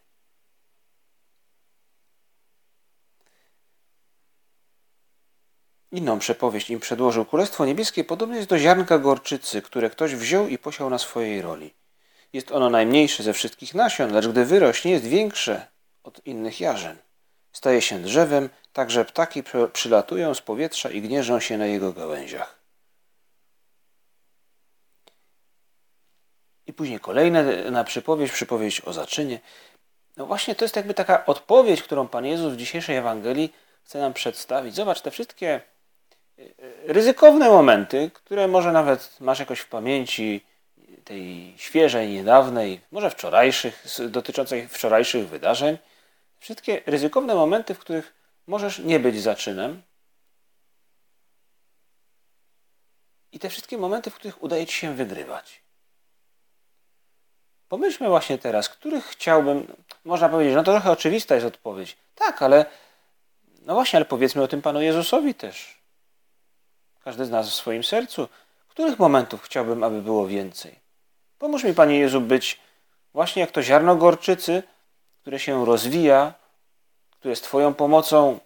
Inną 5.93 6.19
przepowieść 6.19 6.71
im 6.71 6.81
przedłożył. 6.81 7.25
Królestwo 7.25 7.67
Niebieskie 7.67 8.05
podobne 8.05 8.37
jest 8.37 8.49
do 8.49 8.59
ziarnka 8.59 8.99
gorczycy, 8.99 9.63
które 9.63 9.91
ktoś 9.91 10.15
wziął 10.15 10.49
i 10.49 10.59
posiał 10.59 10.91
na 10.91 10.99
swojej 10.99 11.43
roli. 11.43 11.75
Jest 12.37 12.52
ono 12.52 12.71
najmniejsze 12.71 13.23
ze 13.23 13.33
wszystkich 13.33 13.75
nasion, 13.75 14.12
lecz 14.12 14.28
gdy 14.28 14.45
wyrośnie, 14.45 14.90
jest 14.90 15.07
większe 15.07 15.66
od 16.02 16.26
innych 16.26 16.61
jarzyn. 16.61 16.97
Staje 17.52 17.83
się 17.83 17.99
drzewem, 17.99 18.49
tak 18.73 18.90
że 18.90 19.05
ptaki 19.05 19.43
przylatują 19.73 20.35
z 20.35 20.40
powietrza 20.40 20.90
i 20.90 21.02
gnieżą 21.02 21.40
się 21.40 21.59
na 21.59 21.66
jego 21.66 21.93
gałęziach. 21.93 22.61
I 26.66 26.73
później 26.73 27.00
kolejne 27.00 27.71
na 27.71 27.85
przypowieść, 27.85 28.33
przypowieść 28.33 28.81
o 28.81 28.93
zaczynie. 28.93 29.40
No 30.16 30.26
właśnie 30.26 30.55
to 30.55 30.64
jest 30.64 30.76
jakby 30.76 30.95
taka 30.95 31.26
odpowiedź, 31.26 31.83
którą 31.83 32.09
Pan 32.09 32.26
Jezus 32.26 32.52
w 32.52 32.57
dzisiejszej 32.57 32.97
Ewangelii 32.97 33.52
chce 33.85 33.99
nam 33.99 34.12
przedstawić. 34.12 34.75
Zobacz, 34.75 35.00
te 35.00 35.11
wszystkie 35.11 35.61
y, 36.38 36.55
ryzykowne 36.85 37.49
momenty, 37.49 38.11
które 38.14 38.49
może 38.49 38.73
nawet 38.73 39.21
masz 39.21 39.38
jakoś 39.38 39.61
w 39.61 39.69
pamięci, 39.69 40.47
tej 41.07 41.55
świeżej, 41.57 42.09
niedawnej, 42.09 42.81
może 42.91 43.11
wczorajszych, 43.11 43.85
dotyczącej 44.09 44.69
wczorajszych 44.69 45.29
wydarzeń, 45.29 45.79
wszystkie 46.39 46.83
ryzykowne 46.87 47.35
momenty, 47.35 47.75
w 47.75 47.79
których 47.79 48.15
możesz 48.47 48.79
nie 48.79 49.01
być 49.01 49.21
zaczynem, 49.23 49.83
i 53.33 53.39
te 53.39 53.49
wszystkie 53.49 53.79
momenty, 53.79 54.11
w 54.11 54.15
których 54.15 54.43
udaje 54.43 54.67
ci 54.67 54.77
się 54.77 54.95
wygrywać. 54.95 55.63
Pomyślmy 57.69 58.09
właśnie 58.09 58.39
teraz, 58.39 58.69
których 58.69 59.05
chciałbym, 59.05 59.77
można 60.05 60.29
powiedzieć, 60.29 60.55
no 60.55 60.63
to 60.63 60.73
trochę 60.73 60.91
oczywista 60.91 61.35
jest 61.35 61.47
odpowiedź. 61.47 61.97
Tak, 62.15 62.43
ale 62.43 62.67
no 63.63 63.75
właśnie, 63.75 63.97
ale 63.97 64.05
powiedzmy 64.05 64.43
o 64.43 64.49
tym 64.49 64.63
Panu 64.63 64.81
Jezusowi 64.83 65.35
też. 65.35 65.81
Każdy 67.05 67.25
z 67.25 67.31
nas 67.31 67.51
w 67.51 67.55
swoim 67.55 67.85
sercu. 67.85 68.29
Których 68.69 68.99
momentów 68.99 69.43
chciałbym, 69.43 69.85
aby 69.85 70.03
było 70.03 70.27
więcej? 70.27 70.86
Pomóż 71.38 71.64
mi, 71.64 71.75
Panie 71.75 71.99
Jezu, 71.99 72.21
być 72.21 72.61
właśnie 73.14 73.40
jak 73.40 73.50
to 73.50 73.62
ziarno 73.62 73.97
gorczycy, 73.97 74.62
które 75.23 75.38
się 75.38 75.66
rozwija, 75.66 76.35
które 77.11 77.37
z 77.37 77.40
Twoją 77.40 77.75
pomocą 77.75 78.38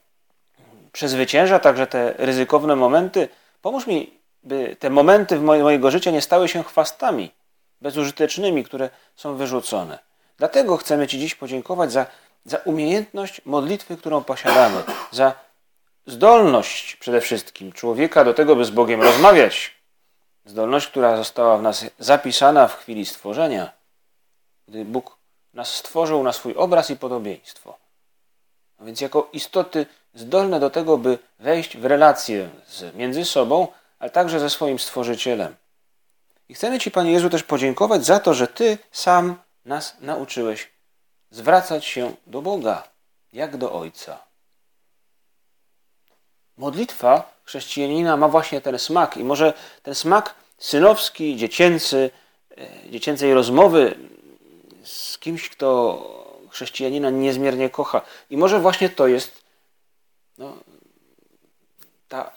przezwycięża 0.93 1.59
także 1.59 1.87
te 1.87 2.15
ryzykowne 2.19 2.77
momenty. 2.77 3.29
Pomóż 3.63 3.87
mi, 3.87 4.21
by 4.43 4.77
te 4.79 4.91
momenty 4.91 5.39
w 5.39 5.43
mojego 5.43 5.91
życia 5.91 6.11
nie 6.11 6.21
stały 6.21 6.49
się 6.49 6.65
chwastami 6.65 7.31
bezużytecznymi, 7.81 8.65
które 8.65 8.91
są 9.17 9.37
wyrzucone. 9.37 9.99
Dlatego 10.37 10.77
chcemy 10.77 11.07
Ci 11.07 11.19
dziś 11.19 11.35
podziękować 11.35 11.93
za, 11.93 12.07
za 12.45 12.59
umiejętność 12.59 13.41
modlitwy, 13.45 13.97
którą 13.97 14.25
posiadamy, 14.25 14.83
za 15.11 15.33
zdolność 16.07 16.97
przede 16.97 17.21
wszystkim 17.21 17.73
człowieka 17.73 18.25
do 18.25 18.35
tego, 18.35 18.57
by 18.57 18.65
z 18.65 18.71
Bogiem 18.71 19.03
rozmawiać, 19.03 19.80
Zdolność, 20.45 20.87
która 20.87 21.17
została 21.17 21.59
w 21.59 21.63
nas 21.63 21.85
zapisana 21.99 22.69
w 22.69 22.77
chwili 22.77 23.07
stworzenia, 23.07 23.73
gdy 24.69 24.85
Bóg 24.85 25.19
nas 25.55 25.75
stworzył 25.75 26.23
na 26.23 26.33
swój 26.33 26.55
obraz 26.55 26.91
i 26.91 26.97
podobieństwo. 26.97 27.79
A 28.79 28.85
więc 28.85 29.01
jako 29.01 29.29
istoty 29.33 29.87
zdolne 30.15 30.61
do 30.61 30.71
tego, 30.71 30.99
by 30.99 31.19
wejść 31.39 31.77
w 31.77 31.85
relację 31.85 32.51
z, 32.69 32.95
między 32.95 33.25
sobą, 33.25 33.69
ale 33.99 34.11
także 34.11 34.41
ze 34.41 34.51
swoim 34.51 34.79
Stworzycielem. 34.79 35.57
I 36.49 36.55
chcemy 36.55 36.79
Ci, 36.79 36.91
Panie 36.91 37.13
Jezu, 37.13 37.31
też 37.31 37.43
podziękować 37.43 38.05
za 38.05 38.21
to, 38.21 38.35
że 38.35 38.49
Ty 38.49 38.79
sam 38.93 39.37
nas 39.65 39.97
nauczyłeś 40.01 40.71
zwracać 41.31 41.85
się 41.85 42.15
do 42.27 42.43
Boga, 42.43 42.89
jak 43.33 43.57
do 43.57 43.73
Ojca. 43.73 44.19
Modlitwa 46.57 47.40
chrześcijanina 47.51 48.17
ma 48.17 48.29
właśnie 48.29 48.61
ten 48.61 48.79
smak 48.79 49.17
i 49.17 49.25
może 49.25 49.53
ten 49.83 49.95
smak 49.95 50.35
synowski, 50.59 51.37
dziecięcy, 51.37 52.11
e, 52.59 52.91
dziecięcej 52.91 53.35
rozmowy 53.35 53.95
z 54.85 55.19
kimś, 55.19 55.49
kto 55.49 55.69
chrześcijanina 56.51 57.11
niezmiernie 57.11 57.71
kocha. 57.71 58.03
I 58.31 58.37
może 58.37 58.61
właśnie 58.61 58.89
to 58.89 59.07
jest 59.07 59.45
no, 60.39 60.57
ta 62.09 62.31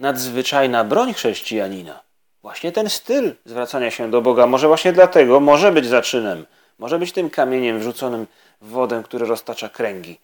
nadzwyczajna 0.00 0.84
broń 0.84 1.14
chrześcijanina. 1.14 2.00
Właśnie 2.42 2.72
ten 2.72 2.90
styl 2.90 3.34
zwracania 3.44 3.90
się 3.90 4.10
do 4.10 4.20
Boga. 4.22 4.46
Może 4.46 4.68
właśnie 4.68 4.92
dlatego 4.92 5.40
może 5.40 5.72
być 5.72 5.86
zaczynem. 5.86 6.46
Może 6.78 6.98
być 6.98 7.12
tym 7.12 7.30
kamieniem 7.30 7.78
wrzuconym 7.78 8.26
w 8.60 8.68
wodę, 8.68 9.02
który 9.04 9.26
roztacza 9.26 9.68
kręgi, 9.68 10.20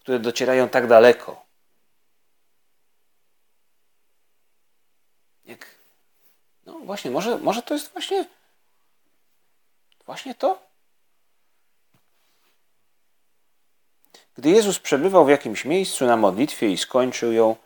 które 0.00 0.18
docierają 0.18 0.68
tak 0.68 0.86
daleko. 0.86 1.47
Jak, 5.48 5.66
no 6.66 6.78
właśnie, 6.78 7.10
może, 7.10 7.38
może 7.38 7.62
to 7.62 7.74
jest 7.74 7.92
właśnie, 7.92 8.24
właśnie 10.06 10.34
to? 10.34 10.68
Gdy 14.36 14.50
Jezus 14.50 14.78
przebywał 14.78 15.24
w 15.24 15.28
jakimś 15.28 15.64
miejscu 15.64 16.06
na 16.06 16.16
modlitwie 16.16 16.70
i 16.70 16.78
skończył 16.78 17.32
ją, 17.32 17.56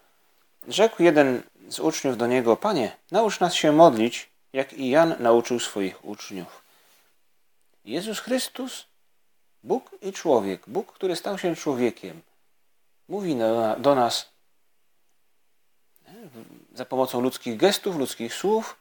rzekł 0.69 1.03
jeden 1.03 1.43
z 1.69 1.81
uczniów 1.81 2.17
do 2.17 2.27
niego: 2.27 2.57
Panie, 2.57 2.97
naucz 3.11 3.41
nas 3.41 3.55
się 3.55 3.73
modlić, 3.73 4.31
jak 4.53 4.73
i 4.73 4.91
Jan 4.91 5.15
nauczył 5.19 5.61
swoich 5.61 6.05
uczniów. 6.05 6.63
Jezus 7.85 8.21
Chrystus, 8.21 8.87
Bóg 9.63 9.91
i 10.03 10.13
człowiek, 10.13 10.63
Bóg, 10.67 10.93
który 10.93 11.17
stał 11.17 11.39
się 11.39 11.57
człowiekiem, 11.57 12.23
mówi 13.09 13.37
do, 13.79 13.95
nas 13.95 14.29
za 16.75 16.85
pomocą 16.85 17.21
ludzkich 17.21 17.57
gestów, 17.57 17.97
ludzkich 17.97 18.35
słów, 18.35 18.77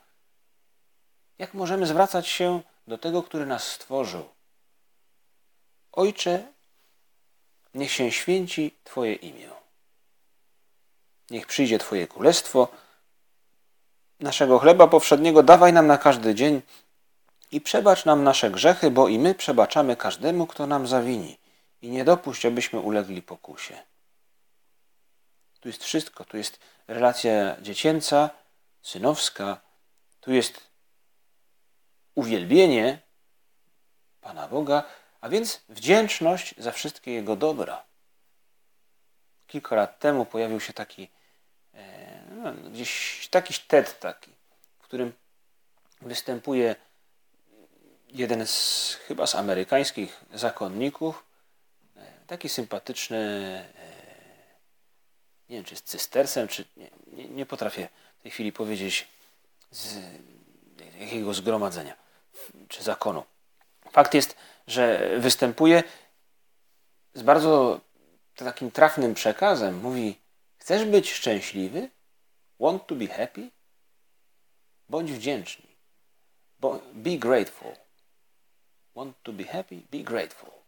jak 1.38 1.54
możemy 1.54 1.88
zwracać 1.88 2.28
się 2.28 2.62
do 2.88 2.98
tego, 2.98 3.24
który 3.24 3.46
nas 3.46 3.68
stworzył. 3.68 4.30
Ojcze, 5.92 6.48
niech 7.74 7.92
się 7.92 8.12
święci 8.12 8.76
Twoje 8.84 9.14
imię. 9.14 9.50
Niech 11.30 11.48
przyjdzie 11.48 11.80
Twoje 11.80 12.08
królestwo. 12.08 12.68
Naszego 14.20 14.60
chleba 14.60 14.88
powszedniego 14.88 15.44
dawaj 15.44 15.74
nam 15.74 15.88
na 15.88 15.98
każdy 15.98 16.36
dzień 16.36 16.62
i 17.52 17.62
przebacz 17.62 18.06
nam 18.06 18.24
nasze 18.24 18.52
grzechy, 18.52 18.92
bo 18.92 19.08
i 19.08 19.20
my 19.20 19.36
przebaczamy 19.36 19.96
każdemu, 19.96 20.48
kto 20.48 20.68
nam 20.68 20.88
zawini. 20.88 21.38
I 21.82 21.90
nie 21.90 22.04
dopuść, 22.06 22.46
abyśmy 22.46 22.80
ulegli 22.80 23.22
pokusie. 23.22 23.78
Tu 25.60 25.70
jest 25.70 25.84
wszystko. 25.84 26.26
Tu 26.26 26.38
jest 26.38 26.60
relacja 26.92 27.56
dziecięca, 27.62 28.30
synowska. 28.82 29.62
Tu 30.22 30.32
jest 30.34 30.70
uwielbienie 32.16 33.00
Pana 34.22 34.48
Boga, 34.48 34.84
a 35.22 35.30
więc 35.30 35.62
wdzięczność 35.70 36.56
za 36.58 36.72
wszystkie 36.72 37.12
Jego 37.12 37.36
dobra. 37.36 37.84
Kilka 39.48 39.76
lat 39.76 40.00
temu 40.00 40.26
pojawił 40.26 40.60
się 40.60 40.74
taki 40.74 41.08
e, 41.74 42.22
no, 42.32 42.54
gdzieś 42.54 43.28
takiś 43.32 43.60
TED 43.60 44.00
taki, 44.00 44.32
w 44.80 44.84
którym 44.84 45.14
występuje 46.02 46.76
jeden 48.10 48.48
z 48.48 48.94
chyba 49.08 49.28
z 49.28 49.36
amerykańskich 49.36 50.26
zakonników, 50.34 51.26
e, 51.98 52.12
taki 52.28 52.50
sympatyczny, 52.50 53.18
e, 53.18 53.91
nie 55.51 55.58
wiem 55.58 55.65
czy 55.65 55.74
jest 55.74 55.86
cystersem, 55.86 56.48
czy 56.48 56.65
nie, 56.77 56.89
nie, 57.08 57.29
nie 57.29 57.46
potrafię 57.46 57.89
w 58.20 58.22
tej 58.22 58.31
chwili 58.31 58.51
powiedzieć 58.51 59.08
z 59.72 59.98
jakiego 61.00 61.34
zgromadzenia 61.34 61.96
czy 62.67 62.84
zakonu. 62.84 63.24
Fakt 63.91 64.13
jest, 64.13 64.36
że 64.67 65.12
występuje 65.20 65.84
z 67.13 67.22
bardzo 67.22 67.81
takim 68.35 68.72
trafnym 68.72 69.14
przekazem. 69.14 69.79
Mówi: 69.79 70.16
Chcesz 70.57 70.85
być 70.85 71.11
szczęśliwy? 71.11 71.90
Want 72.59 72.87
to 72.87 72.96
be 72.96 73.07
happy? 73.07 73.50
Bądź 74.90 75.11
wdzięczny. 75.11 75.66
Be 76.94 77.18
grateful. 77.18 77.72
Want 78.96 79.24
to 79.24 79.33
be 79.33 79.44
happy? 79.44 79.81
Be 79.92 79.98
grateful. 79.98 80.61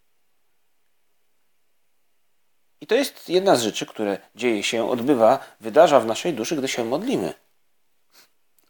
I 2.83 2.87
to 2.87 2.95
jest 2.95 3.29
jedna 3.29 3.55
z 3.55 3.61
rzeczy, 3.61 3.85
które 3.85 4.17
dzieje 4.35 4.63
się, 4.63 4.89
odbywa, 4.89 5.39
wydarza 5.59 5.99
w 5.99 6.05
naszej 6.05 6.33
duszy, 6.33 6.55
gdy 6.55 6.67
się 6.67 6.83
modlimy. 6.83 7.33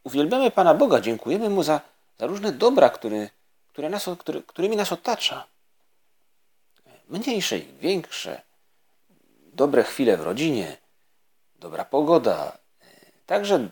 Uwielbiamy 0.04 0.52
Pana 0.52 0.73
Boga, 0.73 1.02
dziękujemy 1.02 1.49
Mu 1.49 1.63
za, 1.63 1.82
za 2.19 2.26
różne 2.26 2.52
dobra, 2.52 2.89
które, 2.89 3.30
które 3.67 3.89
nas, 3.89 4.10
które, 4.19 4.41
którymi 4.41 4.76
nas 4.76 4.91
otacza. 4.91 5.45
Mniejsze 7.10 7.58
i 7.58 7.65
większe, 7.82 8.41
dobre 9.54 9.84
chwile 9.84 10.17
w 10.17 10.21
rodzinie, 10.21 10.78
dobra 11.56 11.86
pogoda, 11.86 12.58
także 13.26 13.69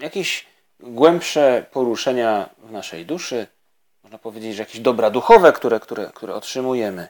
jakieś 0.00 0.46
głębsze 0.80 1.66
poruszenia 1.72 2.48
w 2.58 2.72
naszej 2.72 3.06
duszy, 3.06 3.46
można 4.02 4.18
powiedzieć, 4.18 4.56
że 4.56 4.62
jakieś 4.62 4.80
dobra 4.80 5.10
duchowe, 5.10 5.52
które, 5.52 5.80
które, 5.80 6.10
które 6.14 6.34
otrzymujemy. 6.34 7.08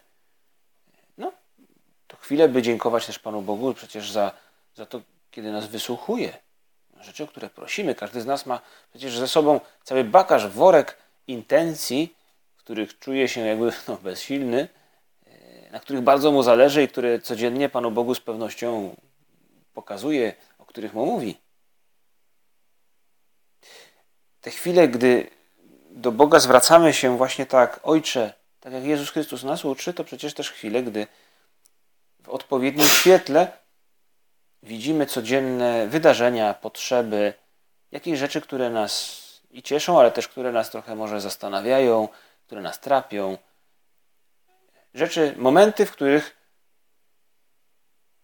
Chwilę 2.24 2.48
by 2.48 2.62
dziękować 2.62 3.06
też 3.06 3.18
Panu 3.18 3.42
Bogu 3.42 3.74
przecież 3.74 4.12
za, 4.12 4.32
za 4.74 4.86
to, 4.86 5.00
kiedy 5.30 5.52
nas 5.52 5.66
wysłuchuje. 5.66 6.38
Rzeczy, 7.00 7.24
o 7.24 7.26
które 7.26 7.50
prosimy. 7.50 7.94
Każdy 7.94 8.20
z 8.20 8.26
nas 8.26 8.46
ma 8.46 8.60
przecież 8.90 9.18
ze 9.18 9.28
sobą 9.28 9.60
cały 9.82 10.04
bakaż, 10.04 10.48
worek 10.48 10.98
intencji, 11.26 12.14
których 12.56 12.98
czuje 12.98 13.28
się 13.28 13.40
jakby 13.40 13.72
no, 13.88 13.96
bezsilny, 13.96 14.68
e, 15.26 15.70
na 15.70 15.80
których 15.80 16.02
bardzo 16.02 16.32
mu 16.32 16.42
zależy 16.42 16.82
i 16.82 16.88
które 16.88 17.18
codziennie 17.18 17.68
Panu 17.68 17.90
Bogu 17.90 18.14
z 18.14 18.20
pewnością 18.20 18.96
pokazuje, 19.74 20.34
o 20.58 20.66
których 20.66 20.94
mu 20.94 21.06
mówi. 21.06 21.36
Te 24.40 24.50
chwile, 24.50 24.88
gdy 24.88 25.30
do 25.90 26.12
Boga 26.12 26.40
zwracamy 26.40 26.92
się 26.92 27.16
właśnie 27.16 27.46
tak, 27.46 27.80
Ojcze, 27.82 28.32
tak 28.60 28.72
jak 28.72 28.84
Jezus 28.84 29.10
Chrystus 29.10 29.42
nas 29.42 29.64
uczy, 29.64 29.94
to 29.94 30.04
przecież 30.04 30.34
też 30.34 30.50
chwile, 30.50 30.82
gdy 30.82 31.06
w 32.24 32.28
odpowiednim 32.28 32.86
świetle 32.86 33.52
widzimy 34.62 35.06
codzienne 35.06 35.86
wydarzenia, 35.86 36.54
potrzeby, 36.54 37.34
jakieś 37.92 38.18
rzeczy, 38.18 38.40
które 38.40 38.70
nas 38.70 39.22
i 39.50 39.62
cieszą, 39.62 40.00
ale 40.00 40.10
też 40.10 40.28
które 40.28 40.52
nas 40.52 40.70
trochę 40.70 40.94
może 40.94 41.20
zastanawiają, 41.20 42.08
które 42.46 42.62
nas 42.62 42.80
trapią. 42.80 43.38
Rzeczy, 44.94 45.34
momenty, 45.36 45.86
w 45.86 45.92
których 45.92 46.36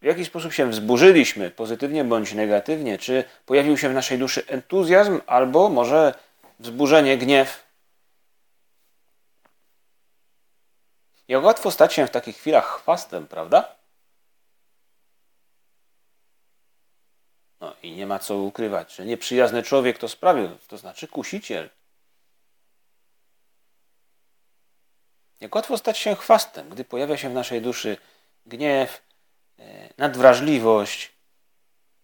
w 0.02 0.04
jakiś 0.04 0.26
sposób 0.26 0.52
się 0.52 0.70
wzburzyliśmy, 0.70 1.50
pozytywnie 1.50 2.04
bądź 2.04 2.32
negatywnie, 2.32 2.98
czy 2.98 3.24
pojawił 3.46 3.78
się 3.78 3.88
w 3.88 3.94
naszej 3.94 4.18
duszy 4.18 4.46
entuzjazm, 4.46 5.20
albo 5.26 5.68
może 5.68 6.14
wzburzenie, 6.58 7.18
gniew. 7.18 7.70
Jak 11.28 11.44
łatwo 11.44 11.70
stać 11.70 11.94
się 11.94 12.06
w 12.06 12.10
takich 12.10 12.36
chwilach 12.36 12.66
chwastem, 12.66 13.26
prawda? 13.26 13.80
No 17.60 17.74
i 17.82 17.89
nie 18.00 18.06
ma 18.06 18.18
co 18.18 18.36
ukrywać, 18.36 18.94
że 18.94 19.04
nieprzyjazny 19.06 19.62
człowiek 19.62 19.98
to 19.98 20.08
sprawił, 20.08 20.58
to 20.68 20.76
znaczy 20.78 21.08
kusiciel. 21.08 21.70
Jak 25.40 25.54
łatwo 25.54 25.78
stać 25.78 25.98
się 25.98 26.16
chwastem, 26.16 26.68
gdy 26.68 26.84
pojawia 26.84 27.16
się 27.16 27.30
w 27.30 27.34
naszej 27.34 27.62
duszy 27.62 27.96
gniew, 28.46 29.02
e, 29.58 29.88
nadwrażliwość, 29.98 31.12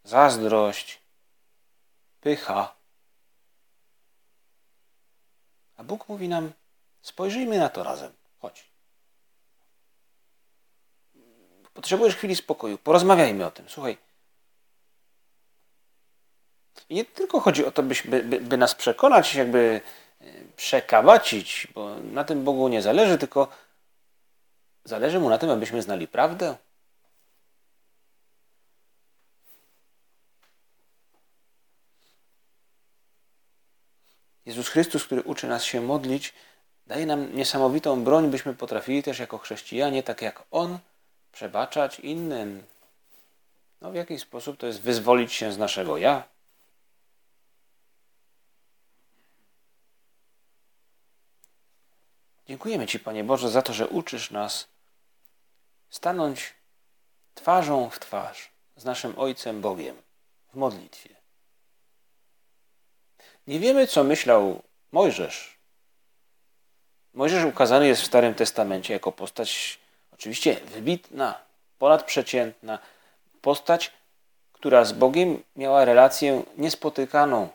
zazdrość, 0.04 1.00
pycha. 2.20 2.74
A 5.76 5.84
Bóg 5.84 6.08
mówi 6.08 6.28
nam: 6.28 6.52
spojrzyjmy 7.02 7.58
na 7.58 7.68
to 7.68 7.82
razem. 7.82 8.12
Chodź. 8.38 8.70
Potrzebujesz 11.74 12.16
chwili 12.16 12.36
spokoju. 12.36 12.78
Porozmawiajmy 12.78 13.46
o 13.46 13.50
tym. 13.50 13.68
Słuchaj. 13.68 14.05
I 16.88 16.94
nie 16.94 17.04
tylko 17.04 17.40
chodzi 17.40 17.66
o 17.66 17.70
to, 17.70 17.82
by, 17.82 17.94
by, 18.04 18.40
by 18.40 18.56
nas 18.56 18.74
przekonać, 18.74 19.34
jakby 19.34 19.80
e, 20.20 20.24
przekabacić, 20.56 21.68
bo 21.74 21.96
na 21.96 22.24
tym 22.24 22.44
Bogu 22.44 22.68
nie 22.68 22.82
zależy, 22.82 23.18
tylko 23.18 23.48
zależy 24.84 25.20
mu 25.20 25.30
na 25.30 25.38
tym, 25.38 25.50
abyśmy 25.50 25.82
znali 25.82 26.08
prawdę. 26.08 26.56
Jezus 34.46 34.68
Chrystus, 34.68 35.04
który 35.04 35.22
uczy 35.22 35.46
nas 35.46 35.64
się 35.64 35.80
modlić, 35.80 36.34
daje 36.86 37.06
nam 37.06 37.36
niesamowitą 37.36 38.04
broń, 38.04 38.30
byśmy 38.30 38.54
potrafili 38.54 39.02
też 39.02 39.18
jako 39.18 39.38
chrześcijanie, 39.38 40.02
tak 40.02 40.22
jak 40.22 40.42
On, 40.50 40.78
przebaczać 41.32 42.00
innym. 42.00 42.62
No 43.80 43.90
w 43.90 43.94
jaki 43.94 44.18
sposób 44.18 44.56
to 44.56 44.66
jest 44.66 44.80
wyzwolić 44.80 45.32
się 45.32 45.52
z 45.52 45.58
naszego 45.58 45.96
ja? 45.96 46.35
Dziękujemy 52.48 52.86
Ci, 52.86 52.98
Panie 52.98 53.24
Boże, 53.24 53.50
za 53.50 53.62
to, 53.62 53.72
że 53.72 53.88
uczysz 53.88 54.30
nas 54.30 54.68
stanąć 55.90 56.54
twarzą 57.34 57.90
w 57.90 57.98
twarz 57.98 58.50
z 58.76 58.84
naszym 58.84 59.18
Ojcem 59.18 59.60
Bogiem 59.60 59.96
w 60.52 60.56
modlitwie. 60.56 61.16
Nie 63.46 63.60
wiemy, 63.60 63.86
co 63.86 64.04
myślał 64.04 64.62
Mojżesz. 64.92 65.58
Mojżesz 67.14 67.44
ukazany 67.44 67.86
jest 67.86 68.02
w 68.02 68.06
Starym 68.06 68.34
Testamencie 68.34 68.92
jako 68.92 69.12
postać 69.12 69.78
oczywiście 70.12 70.60
wybitna, 70.64 71.40
ponadprzeciętna, 71.78 72.78
postać, 73.40 73.92
która 74.52 74.84
z 74.84 74.92
Bogiem 74.92 75.42
miała 75.56 75.84
relację 75.84 76.42
niespotykaną. 76.58 77.48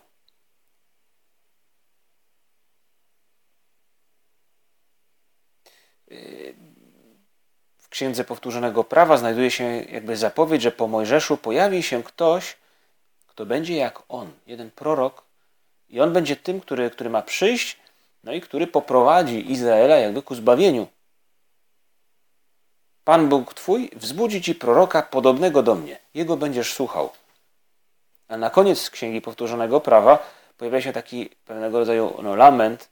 W 7.78 7.88
Księdze 7.88 8.24
Powtórzonego 8.24 8.84
Prawa 8.84 9.16
znajduje 9.16 9.50
się 9.50 9.64
jakby 9.64 10.16
zapowiedź, 10.16 10.62
że 10.62 10.72
po 10.72 10.88
Mojżeszu 10.88 11.36
pojawi 11.36 11.82
się 11.82 12.02
ktoś, 12.02 12.56
kto 13.26 13.46
będzie 13.46 13.76
jak 13.76 14.02
on, 14.08 14.30
jeden 14.46 14.70
prorok, 14.70 15.24
i 15.88 16.00
on 16.00 16.12
będzie 16.12 16.36
tym, 16.36 16.60
który, 16.60 16.90
który 16.90 17.10
ma 17.10 17.22
przyjść, 17.22 17.76
no 18.24 18.32
i 18.32 18.40
który 18.40 18.66
poprowadzi 18.66 19.52
Izraela 19.52 19.96
jakby 19.96 20.22
ku 20.22 20.34
zbawieniu. 20.34 20.86
Pan 23.04 23.28
Bóg 23.28 23.54
Twój 23.54 23.90
wzbudzi 23.96 24.42
Ci 24.42 24.54
proroka 24.54 25.02
podobnego 25.02 25.62
do 25.62 25.74
mnie. 25.74 25.98
Jego 26.14 26.36
będziesz 26.36 26.74
słuchał. 26.74 27.10
A 28.28 28.36
na 28.36 28.50
koniec 28.50 28.90
Księgi 28.90 29.20
Powtórzonego 29.20 29.80
Prawa 29.80 30.18
pojawia 30.58 30.80
się 30.80 30.92
taki 30.92 31.30
pewnego 31.44 31.78
rodzaju 31.78 32.14
no, 32.22 32.36
lament. 32.36 32.88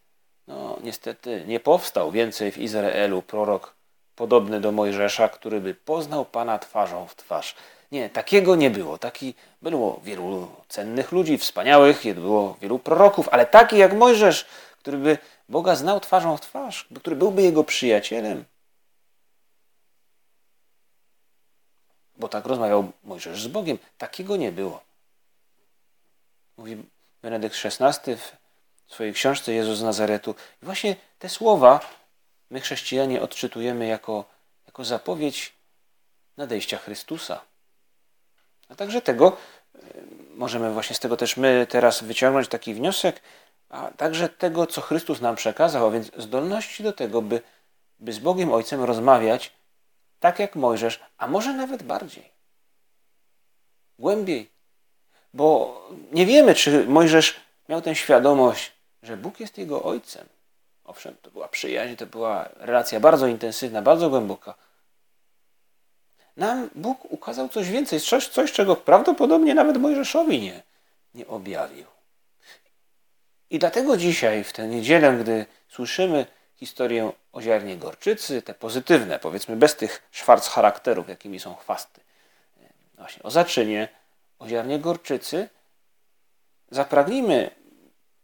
No 0.50 0.78
niestety 0.82 1.44
nie 1.46 1.60
powstał 1.60 2.10
więcej 2.10 2.52
w 2.52 2.58
Izraelu 2.58 3.22
prorok 3.22 3.74
podobny 4.16 4.60
do 4.60 4.72
Mojżesza, 4.72 5.28
który 5.28 5.60
by 5.60 5.74
poznał 5.74 6.24
Pana 6.24 6.58
twarzą 6.58 7.06
w 7.06 7.16
twarz. 7.16 7.54
Nie, 7.92 8.10
takiego 8.10 8.56
nie 8.56 8.70
było. 8.70 8.98
Taki 8.98 9.34
było 9.62 10.00
wielu 10.04 10.50
cennych 10.68 11.12
ludzi, 11.12 11.38
wspaniałych, 11.38 12.14
było 12.14 12.56
wielu 12.60 12.78
proroków, 12.78 13.28
ale 13.28 13.46
taki 13.46 13.78
jak 13.78 13.92
Mojżesz, 13.92 14.46
który 14.78 14.98
by 14.98 15.18
Boga 15.48 15.76
znał 15.76 16.00
twarzą 16.00 16.36
w 16.36 16.40
twarz, 16.40 16.88
który 16.96 17.16
byłby 17.16 17.42
jego 17.42 17.64
przyjacielem. 17.64 18.44
Bo 22.16 22.28
tak 22.28 22.46
rozmawiał 22.46 22.92
Mojżesz 23.04 23.42
z 23.42 23.48
Bogiem. 23.48 23.78
Takiego 23.98 24.36
nie 24.36 24.52
było. 24.52 24.80
Mówi 26.56 26.76
Benedykt 27.22 27.56
XVI 27.64 28.16
w 28.16 28.40
swojej 28.90 29.12
książce 29.12 29.52
Jezus 29.52 29.78
z 29.78 29.82
Nazaretu. 29.82 30.34
I 30.62 30.64
właśnie 30.64 30.96
te 31.18 31.28
słowa 31.28 31.80
my 32.50 32.60
chrześcijanie 32.60 33.22
odczytujemy 33.22 33.86
jako, 33.86 34.24
jako 34.66 34.84
zapowiedź 34.84 35.52
nadejścia 36.36 36.78
Chrystusa. 36.78 37.40
A 38.68 38.74
także 38.74 39.02
tego, 39.02 39.36
e, 39.74 39.78
możemy 40.34 40.72
właśnie 40.72 40.96
z 40.96 41.00
tego 41.00 41.16
też 41.16 41.36
my 41.36 41.66
teraz 41.70 42.04
wyciągnąć 42.04 42.48
taki 42.48 42.74
wniosek, 42.74 43.20
a 43.68 43.90
także 43.90 44.28
tego, 44.28 44.66
co 44.66 44.80
Chrystus 44.80 45.20
nam 45.20 45.36
przekazał, 45.36 45.86
a 45.86 45.90
więc 45.90 46.10
zdolności 46.16 46.82
do 46.82 46.92
tego, 46.92 47.22
by, 47.22 47.42
by 47.98 48.12
z 48.12 48.18
Bogiem 48.18 48.52
Ojcem 48.52 48.84
rozmawiać 48.84 49.52
tak 50.20 50.38
jak 50.38 50.56
Mojżesz, 50.56 51.00
a 51.18 51.26
może 51.26 51.52
nawet 51.52 51.82
bardziej. 51.82 52.30
Głębiej. 53.98 54.50
Bo 55.34 55.88
nie 56.12 56.26
wiemy, 56.26 56.54
czy 56.54 56.86
Mojżesz 56.86 57.40
miał 57.68 57.82
tę 57.82 57.94
świadomość, 57.94 58.72
że 59.02 59.16
Bóg 59.16 59.40
jest 59.40 59.58
jego 59.58 59.82
ojcem. 59.82 60.28
Owszem, 60.84 61.16
to 61.22 61.30
była 61.30 61.48
przyjaźń, 61.48 61.96
to 61.96 62.06
była 62.06 62.48
relacja 62.56 63.00
bardzo 63.00 63.26
intensywna, 63.26 63.82
bardzo 63.82 64.10
głęboka. 64.10 64.54
Nam 66.36 66.70
Bóg 66.74 67.12
ukazał 67.12 67.48
coś 67.48 67.70
więcej, 67.70 68.00
coś, 68.00 68.28
coś 68.28 68.52
czego 68.52 68.76
prawdopodobnie 68.76 69.54
nawet 69.54 69.76
Mojżeszowi 69.76 70.40
nie, 70.40 70.62
nie 71.14 71.26
objawił. 71.26 71.84
I 73.50 73.58
dlatego 73.58 73.96
dzisiaj, 73.96 74.44
w 74.44 74.52
tę 74.52 74.68
niedzielę, 74.68 75.12
gdy 75.12 75.46
słyszymy 75.68 76.26
historię 76.56 77.12
o 77.32 77.42
ziarnie 77.42 77.76
gorczycy, 77.76 78.42
te 78.42 78.54
pozytywne, 78.54 79.18
powiedzmy 79.18 79.56
bez 79.56 79.76
tych 79.76 80.02
szwarc 80.10 80.48
charakterów, 80.48 81.08
jakimi 81.08 81.40
są 81.40 81.54
chwasty, 81.54 82.00
właśnie 82.96 83.22
o 83.22 83.30
zaczynie, 83.30 83.88
o 84.38 84.48
ziarnie 84.48 84.78
gorczycy, 84.78 85.48
zapragnijmy, 86.70 87.50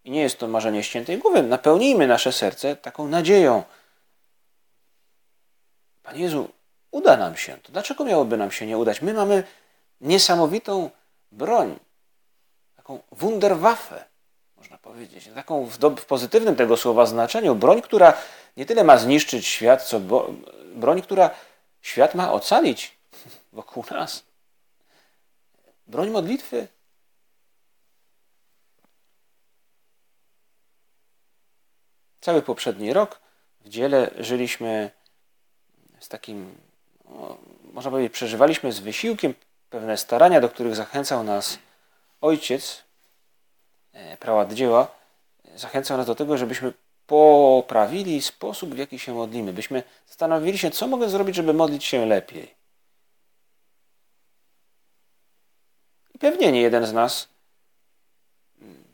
i 0.07 0.11
nie 0.11 0.21
jest 0.21 0.39
to 0.39 0.49
marzenie 0.49 0.83
ściętej 0.83 1.19
głowy, 1.19 1.43
napełnijmy 1.43 2.07
nasze 2.07 2.33
serce 2.33 2.77
taką 2.77 3.09
nadzieją. 3.09 3.63
Panie 6.03 6.21
Jezu, 6.21 6.49
uda 6.91 7.17
nam 7.17 7.37
się. 7.37 7.59
To 7.63 7.73
dlaczego 7.73 8.05
miałoby 8.05 8.37
nam 8.37 8.51
się 8.51 8.67
nie 8.67 8.79
udać? 8.79 9.03
My 9.03 9.15
mamy 9.15 9.45
niesamowitą 10.01 10.91
broń, 11.33 11.79
taką 12.77 13.03
Wunderwaffe, 13.13 14.05
można 14.57 14.79
powiedzieć, 14.79 15.29
taką 15.35 15.67
w, 15.67 15.79
do, 15.79 15.91
w 15.91 16.07
pozytywnym 16.07 16.57
tego 16.57 16.77
słowa 16.77 17.07
znaczeniu, 17.07 17.55
broń, 17.55 17.83
która 17.83 18.13
nie 18.57 18.67
tyle 18.67 18.85
ma 18.85 18.99
zniszczyć 18.99 19.47
świat, 19.47 19.83
co 19.83 20.01
bo, 20.01 20.31
broń, 20.75 21.03
która 21.03 21.31
świat 21.83 22.15
ma 22.15 22.33
ocalić 22.33 22.99
wokół 23.53 23.85
nas. 23.91 24.25
Broń 25.87 26.11
modlitwy. 26.11 26.69
Cały 32.27 32.43
poprzedni 32.43 32.93
rok 32.93 33.21
w 33.61 33.69
dziele 33.69 34.11
żyliśmy 34.19 34.91
z 36.01 36.09
takim 36.09 36.55
no, 37.05 37.39
można 37.73 37.91
powiedzieć, 37.91 38.13
przeżywaliśmy 38.13 38.73
z 38.73 38.79
wysiłkiem 38.79 39.35
pewne 39.71 39.97
starania, 39.97 40.41
do 40.41 40.49
których 40.49 40.77
zachęcał 40.77 41.25
nas 41.25 41.59
ojciec, 42.21 42.83
e, 43.93 44.17
prałat 44.17 44.53
dzieła, 44.53 44.89
zachęcał 45.55 45.97
nas 45.97 46.07
do 46.07 46.15
tego, 46.15 46.39
żebyśmy 46.39 46.73
poprawili 47.07 48.23
sposób, 48.23 48.75
w 48.75 48.79
jaki 48.79 48.99
się 48.99 49.15
modlimy, 49.15 49.53
byśmy 49.53 49.83
zastanowili 50.07 50.59
się, 50.59 50.71
co 50.71 50.87
mogę 50.87 51.09
zrobić, 51.09 51.37
żeby 51.37 51.53
modlić 51.53 51.85
się 51.85 52.07
lepiej. 52.07 52.55
I 56.15 56.19
pewnie 56.19 56.53
nie 56.53 56.61
jeden 56.61 56.87
z 56.87 56.93
nas 56.93 57.29
mm, 58.63 58.85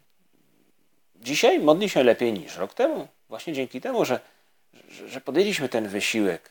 dzisiaj 1.17 1.61
modli 1.61 1.89
się 1.89 2.03
lepiej 2.03 2.33
niż 2.33 2.57
rok 2.57 2.75
temu. 2.75 3.09
Właśnie 3.33 3.53
dzięki 3.53 3.81
temu, 3.81 4.05
że, 4.05 4.21
że, 4.89 5.09
że 5.09 5.21
podjęliśmy 5.21 5.69
ten 5.69 5.89
wysiłek 5.89 6.51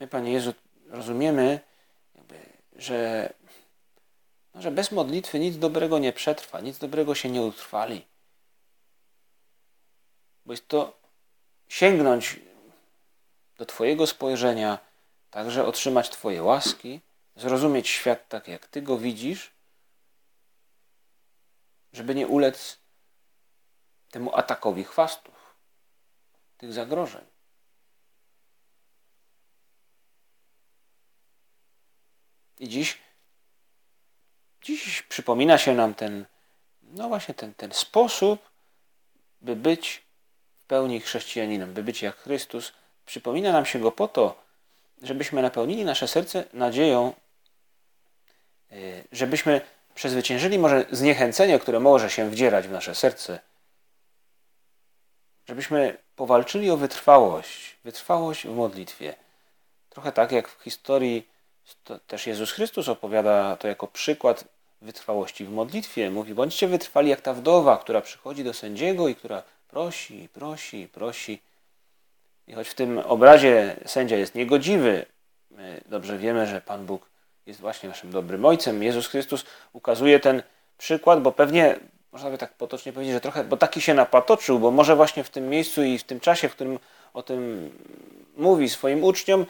My, 0.00 0.08
Panie 0.08 0.32
Jezu, 0.32 0.54
rozumiemy, 0.88 1.60
jakby, 2.14 2.34
że, 2.76 3.32
no, 4.54 4.62
że 4.62 4.70
bez 4.70 4.92
modlitwy 4.92 5.38
nic 5.38 5.58
dobrego 5.58 5.98
nie 5.98 6.12
przetrwa, 6.12 6.60
nic 6.60 6.78
dobrego 6.78 7.14
się 7.14 7.30
nie 7.30 7.42
utrwali. 7.42 8.04
Bo 10.46 10.52
jest 10.52 10.68
to 10.68 10.98
sięgnąć 11.68 12.40
do 13.58 13.66
Twojego 13.66 14.06
spojrzenia, 14.06 14.78
także 15.30 15.66
otrzymać 15.66 16.10
Twoje 16.10 16.42
łaski, 16.42 17.00
zrozumieć 17.36 17.88
świat 17.88 18.28
tak, 18.28 18.48
jak 18.48 18.66
Ty 18.66 18.82
go 18.82 18.98
widzisz, 18.98 19.50
żeby 21.92 22.14
nie 22.14 22.26
ulec 22.26 22.85
temu 24.10 24.36
atakowi 24.36 24.84
chwastów, 24.84 25.54
tych 26.58 26.72
zagrożeń. 26.72 27.24
I 32.58 32.68
dziś, 32.68 32.98
dziś 34.62 35.02
przypomina 35.02 35.58
się 35.58 35.74
nam 35.74 35.94
ten, 35.94 36.26
no 36.82 37.08
właśnie 37.08 37.34
ten, 37.34 37.54
ten 37.54 37.72
sposób, 37.72 38.50
by 39.40 39.56
być 39.56 40.02
w 40.56 40.62
pełni 40.66 41.00
chrześcijaninem, 41.00 41.74
by 41.74 41.82
być 41.82 42.02
jak 42.02 42.16
Chrystus. 42.16 42.72
Przypomina 43.06 43.52
nam 43.52 43.66
się 43.66 43.78
go 43.78 43.92
po 43.92 44.08
to, 44.08 44.42
żebyśmy 45.02 45.42
napełnili 45.42 45.84
nasze 45.84 46.08
serce 46.08 46.44
nadzieją, 46.52 47.12
y, 48.72 49.04
żebyśmy 49.12 49.60
przezwyciężyli 49.94 50.58
może 50.58 50.84
zniechęcenie, 50.90 51.58
które 51.58 51.80
może 51.80 52.10
się 52.10 52.30
wdzierać 52.30 52.68
w 52.68 52.70
nasze 52.70 52.94
serce, 52.94 53.40
żebyśmy 55.48 55.98
powalczyli 56.16 56.70
o 56.70 56.76
wytrwałość, 56.76 57.76
wytrwałość 57.84 58.46
w 58.46 58.54
modlitwie. 58.54 59.14
Trochę 59.90 60.12
tak 60.12 60.32
jak 60.32 60.48
w 60.48 60.62
historii 60.62 61.28
to 61.84 61.98
też 61.98 62.26
Jezus 62.26 62.52
Chrystus 62.52 62.88
opowiada 62.88 63.56
to 63.56 63.68
jako 63.68 63.86
przykład 63.86 64.44
wytrwałości 64.82 65.44
w 65.44 65.50
modlitwie. 65.50 66.10
Mówi, 66.10 66.34
bądźcie 66.34 66.68
wytrwali 66.68 67.10
jak 67.10 67.20
ta 67.20 67.34
wdowa, 67.34 67.78
która 67.78 68.00
przychodzi 68.00 68.44
do 68.44 68.54
sędziego 68.54 69.08
i 69.08 69.14
która 69.14 69.42
prosi, 69.68 70.28
prosi, 70.32 70.88
prosi. 70.92 71.42
I 72.46 72.52
choć 72.52 72.68
w 72.68 72.74
tym 72.74 72.98
obrazie 72.98 73.76
sędzia 73.86 74.16
jest 74.16 74.34
niegodziwy, 74.34 75.06
my 75.50 75.80
dobrze 75.86 76.18
wiemy, 76.18 76.46
że 76.46 76.60
Pan 76.60 76.86
Bóg 76.86 77.10
jest 77.46 77.60
właśnie 77.60 77.88
naszym 77.88 78.10
dobrym 78.10 78.44
Ojcem. 78.44 78.82
Jezus 78.82 79.08
Chrystus 79.08 79.44
ukazuje 79.72 80.20
ten 80.20 80.42
przykład, 80.78 81.22
bo 81.22 81.32
pewnie 81.32 81.78
można 82.16 82.30
by 82.30 82.38
tak 82.38 82.54
potocznie 82.54 82.92
powiedzieć, 82.92 83.14
że 83.14 83.20
trochę, 83.20 83.44
bo 83.44 83.56
taki 83.56 83.80
się 83.80 83.94
napatoczył, 83.94 84.58
bo 84.58 84.70
może 84.70 84.96
właśnie 84.96 85.24
w 85.24 85.30
tym 85.30 85.48
miejscu 85.48 85.82
i 85.82 85.98
w 85.98 86.04
tym 86.04 86.20
czasie, 86.20 86.48
w 86.48 86.52
którym 86.52 86.78
o 87.14 87.22
tym 87.22 87.70
mówi 88.36 88.68
swoim 88.68 89.04
uczniom, 89.04 89.46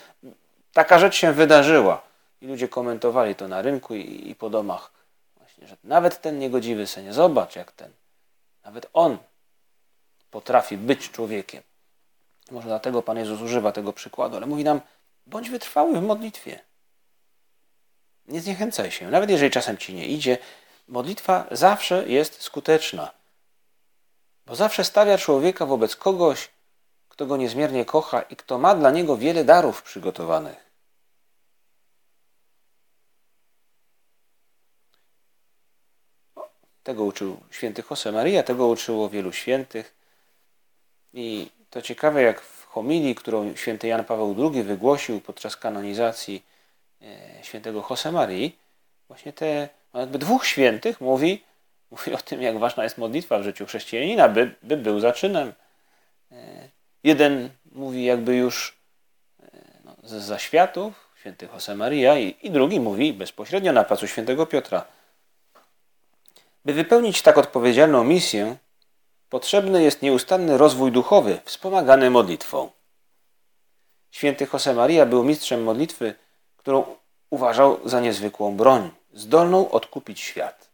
taka 0.73 0.99
rzecz 0.99 1.15
się 1.15 1.33
wydarzyła. 1.33 2.03
I 2.41 2.47
ludzie 2.47 2.69
komentowali 2.69 3.35
to 3.35 3.49
na 3.49 3.63
rynku 3.63 3.95
i, 3.95 4.31
i 4.31 4.35
po 4.35 4.51
domach. 4.51 4.93
Właśnie, 5.37 5.67
że 5.67 5.77
nawet 5.85 6.21
ten 6.21 6.39
niegodziwy 6.39 6.87
senie, 6.87 7.13
zobacz 7.13 7.57
jak 7.57 7.73
ten, 7.73 7.91
nawet 8.65 8.87
on 8.93 9.19
potrafi 10.31 10.77
być 10.77 11.11
człowiekiem. 11.11 11.63
Może 12.51 12.69
dlatego 12.69 13.03
Pan 13.03 13.19
Jezus 13.19 13.41
używa 13.41 13.73
tego 13.73 13.93
przykładu, 13.93 14.37
ale 14.37 14.47
mówi 14.47 14.65
nam, 14.65 14.81
bądź 15.27 15.51
wytrwały 15.51 16.01
w 16.01 16.03
modlitwie. 16.03 16.61
Nie 18.29 18.41
zniechęcaj 18.41 18.91
się. 18.91 19.11
Nawet 19.11 19.31
jeżeli 19.31 19.51
czasem 19.51 19.79
ci 19.79 19.95
nie 19.95 20.07
idzie, 20.07 20.39
modlitwa 20.89 21.47
zawsze 21.51 22.09
jest 22.09 22.43
skuteczna. 22.43 23.11
Bo 24.47 24.57
zawsze 24.57 24.85
stawia 24.85 25.19
człowieka 25.19 25.67
wobec 25.67 25.97
kogoś, 25.97 26.51
kto 27.09 27.27
go 27.27 27.37
niezmiernie 27.37 27.85
kocha 27.85 28.23
i 28.23 28.37
kto 28.37 28.59
ma 28.59 28.75
dla 28.75 28.91
niego 28.91 29.17
wiele 29.17 29.45
darów 29.45 29.83
przygotowanych. 29.83 30.67
Tego 36.83 37.05
uczył 37.05 37.41
święty 37.51 37.83
Josemaria, 37.91 38.43
tego 38.43 38.67
uczyło 38.67 39.09
wielu 39.09 39.33
świętych. 39.33 39.95
I 41.13 41.51
to 41.71 41.83
ciekawe, 41.83 42.23
jak 42.23 42.41
w 42.41 42.67
homilii, 42.67 43.15
którą 43.15 43.57
święty 43.57 43.87
Jan 43.87 44.05
Paweł 44.05 44.37
II 44.39 44.63
wygłosił 44.63 45.21
podczas 45.21 45.57
kanonizacji 45.57 46.43
e, 47.03 47.45
świętego 47.45 47.87
Josemarii, 47.91 48.59
właśnie 49.09 49.33
te 49.33 49.69
jakby 50.01 50.19
dwóch 50.19 50.47
świętych 50.47 51.01
mówi, 51.01 51.45
mówi 51.91 52.15
o 52.15 52.19
tym, 52.19 52.43
jak 52.43 52.59
ważna 52.59 52.85
jest 52.85 52.99
modlitwa 52.99 53.39
w 53.39 53.43
życiu 53.43 53.67
chrześcijanina, 53.67 54.29
by, 54.29 54.55
by 54.63 54.77
był 54.77 55.01
zaczynem. 55.01 55.53
E, 56.33 56.69
jeden 57.05 57.51
mówi 57.73 58.05
jakby 58.05 58.37
już 58.37 58.77
e, 59.43 59.47
no, 59.85 59.97
z 60.03 60.13
zaświatów, 60.13 61.11
święty 61.21 61.49
Josemaria, 61.55 62.19
i, 62.19 62.37
i 62.43 62.51
drugi 62.51 62.81
mówi 62.81 63.13
bezpośrednio 63.13 63.73
na 63.73 63.85
placu 63.85 64.07
świętego 64.07 64.47
Piotra. 64.47 64.85
By 66.65 66.73
wypełnić 66.73 67.23
tak 67.23 67.39
odpowiedzialną 67.39 68.05
misję, 68.05 68.57
potrzebny 69.29 69.83
jest 69.83 70.03
nieustanny 70.03 70.59
rozwój 70.59 70.93
duchowy, 70.93 71.39
wspomagany 71.45 72.11
modlitwą. 72.11 72.71
Święty 74.11 74.47
Josemaria 74.53 75.07
był 75.07 75.25
mistrzem 75.25 75.63
modlitwy, 75.63 76.15
którą 76.57 76.97
uważał 77.31 77.81
za 77.85 78.01
niezwykłą 78.01 78.57
broń, 78.57 78.91
zdolną 79.17 79.71
odkupić 79.71 80.21
świat. 80.21 80.71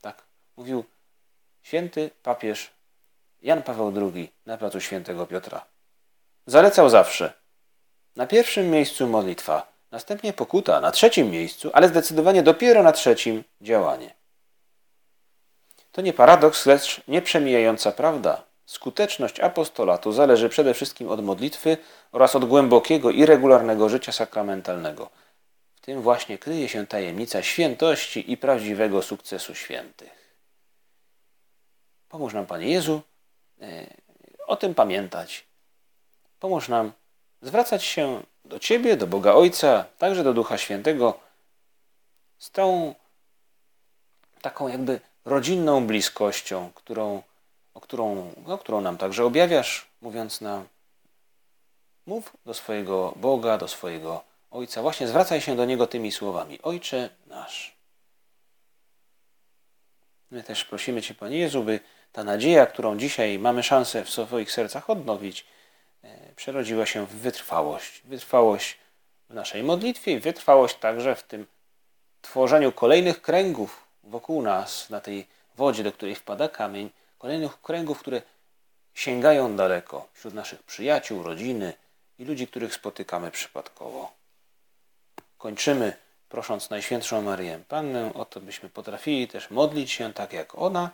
Tak 0.00 0.22
mówił 0.56 0.84
święty 1.62 2.10
papież 2.22 2.70
Jan 3.42 3.62
Paweł 3.62 3.92
II 3.96 4.32
na 4.46 4.56
placu 4.58 4.80
świętego 4.80 5.26
Piotra. 5.26 5.66
Zalecał 6.46 6.88
zawsze 6.90 7.32
na 8.16 8.26
pierwszym 8.26 8.70
miejscu 8.70 9.06
modlitwa, 9.06 9.72
następnie 9.90 10.32
pokuta, 10.32 10.80
na 10.80 10.90
trzecim 10.90 11.30
miejscu, 11.30 11.70
ale 11.72 11.88
zdecydowanie 11.88 12.42
dopiero 12.42 12.82
na 12.82 12.92
trzecim 12.92 13.44
działanie. 13.60 14.14
To 15.92 16.00
nie 16.00 16.12
paradoks, 16.12 16.66
lecz 16.66 17.00
nieprzemijająca 17.08 17.92
prawda. 17.92 18.44
Skuteczność 18.66 19.40
apostolatu 19.40 20.12
zależy 20.12 20.48
przede 20.48 20.74
wszystkim 20.74 21.08
od 21.08 21.24
modlitwy 21.24 21.76
oraz 22.12 22.36
od 22.36 22.44
głębokiego 22.44 23.10
i 23.10 23.26
regularnego 23.26 23.88
życia 23.88 24.12
sakramentalnego. 24.12 25.10
Tym 25.82 26.02
właśnie 26.02 26.38
kryje 26.38 26.68
się 26.68 26.86
tajemnica 26.86 27.42
świętości 27.42 28.32
i 28.32 28.36
prawdziwego 28.36 29.02
sukcesu 29.02 29.54
świętych. 29.54 30.36
Pomóż 32.08 32.34
nam, 32.34 32.46
Panie 32.46 32.68
Jezu, 32.68 33.02
e, 33.60 33.86
o 34.46 34.56
tym 34.56 34.74
pamiętać. 34.74 35.46
Pomóż 36.40 36.68
nam 36.68 36.92
zwracać 37.42 37.84
się 37.84 38.22
do 38.44 38.58
Ciebie, 38.58 38.96
do 38.96 39.06
Boga 39.06 39.32
Ojca, 39.32 39.84
także 39.98 40.24
do 40.24 40.34
Ducha 40.34 40.58
Świętego 40.58 41.20
z 42.38 42.50
tą 42.50 42.94
taką 44.42 44.68
jakby 44.68 45.00
rodzinną 45.24 45.86
bliskością, 45.86 46.70
którą, 46.74 47.22
o 47.74 47.80
którą, 47.80 48.32
no, 48.46 48.58
którą 48.58 48.80
nam 48.80 48.98
także 48.98 49.24
objawiasz, 49.24 49.86
mówiąc 50.00 50.40
nam, 50.40 50.68
mów 52.06 52.32
do 52.46 52.54
swojego 52.54 53.12
Boga, 53.16 53.58
do 53.58 53.68
swojego 53.68 54.31
Ojca, 54.52 54.82
właśnie 54.82 55.08
zwracaj 55.08 55.40
się 55.40 55.56
do 55.56 55.64
Niego 55.64 55.86
tymi 55.86 56.12
słowami. 56.12 56.58
Ojcze 56.62 57.10
nasz. 57.26 57.76
My 60.30 60.42
też 60.42 60.64
prosimy 60.64 61.02
Cię, 61.02 61.14
Panie 61.14 61.38
Jezu, 61.38 61.62
by 61.64 61.80
ta 62.12 62.24
nadzieja, 62.24 62.66
którą 62.66 62.98
dzisiaj 62.98 63.38
mamy 63.38 63.62
szansę 63.62 64.04
w 64.04 64.10
swoich 64.10 64.52
sercach 64.52 64.90
odnowić, 64.90 65.46
e, 66.04 66.34
przerodziła 66.36 66.86
się 66.86 67.06
w 67.06 67.10
wytrwałość. 67.10 68.02
Wytrwałość 68.04 68.78
w 69.30 69.34
naszej 69.34 69.62
modlitwie 69.62 70.12
i 70.12 70.20
wytrwałość 70.20 70.76
także 70.76 71.14
w 71.14 71.22
tym 71.22 71.46
tworzeniu 72.22 72.72
kolejnych 72.72 73.22
kręgów 73.22 73.84
wokół 74.04 74.42
nas, 74.42 74.90
na 74.90 75.00
tej 75.00 75.26
wodzie, 75.56 75.82
do 75.82 75.92
której 75.92 76.14
wpada 76.14 76.48
kamień, 76.48 76.90
kolejnych 77.18 77.60
kręgów, 77.60 77.98
które 77.98 78.22
sięgają 78.94 79.56
daleko 79.56 80.08
wśród 80.12 80.34
naszych 80.34 80.62
przyjaciół, 80.62 81.22
rodziny 81.22 81.72
i 82.18 82.24
ludzi, 82.24 82.46
których 82.46 82.74
spotykamy 82.74 83.30
przypadkowo. 83.30 84.21
Kończymy 85.42 85.96
prosząc 86.28 86.70
Najświętszą 86.70 87.22
Maryję 87.22 87.64
Pannę 87.68 88.14
o 88.14 88.24
to, 88.24 88.40
byśmy 88.40 88.68
potrafili 88.68 89.28
też 89.28 89.50
modlić 89.50 89.90
się 89.90 90.12
tak 90.12 90.32
jak 90.32 90.58
ona, 90.58 90.90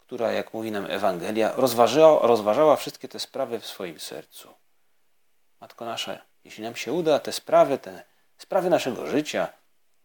która, 0.00 0.32
jak 0.32 0.54
mówi 0.54 0.72
nam 0.72 0.86
Ewangelia, 0.90 1.52
rozważała, 1.56 2.26
rozważała 2.26 2.76
wszystkie 2.76 3.08
te 3.08 3.20
sprawy 3.20 3.60
w 3.60 3.66
swoim 3.66 4.00
sercu. 4.00 4.54
Matko 5.60 5.84
nasza, 5.84 6.18
jeśli 6.44 6.64
nam 6.64 6.76
się 6.76 6.92
uda 6.92 7.18
te 7.18 7.32
sprawy, 7.32 7.78
te 7.78 8.04
sprawy 8.38 8.70
naszego 8.70 9.06
życia 9.06 9.48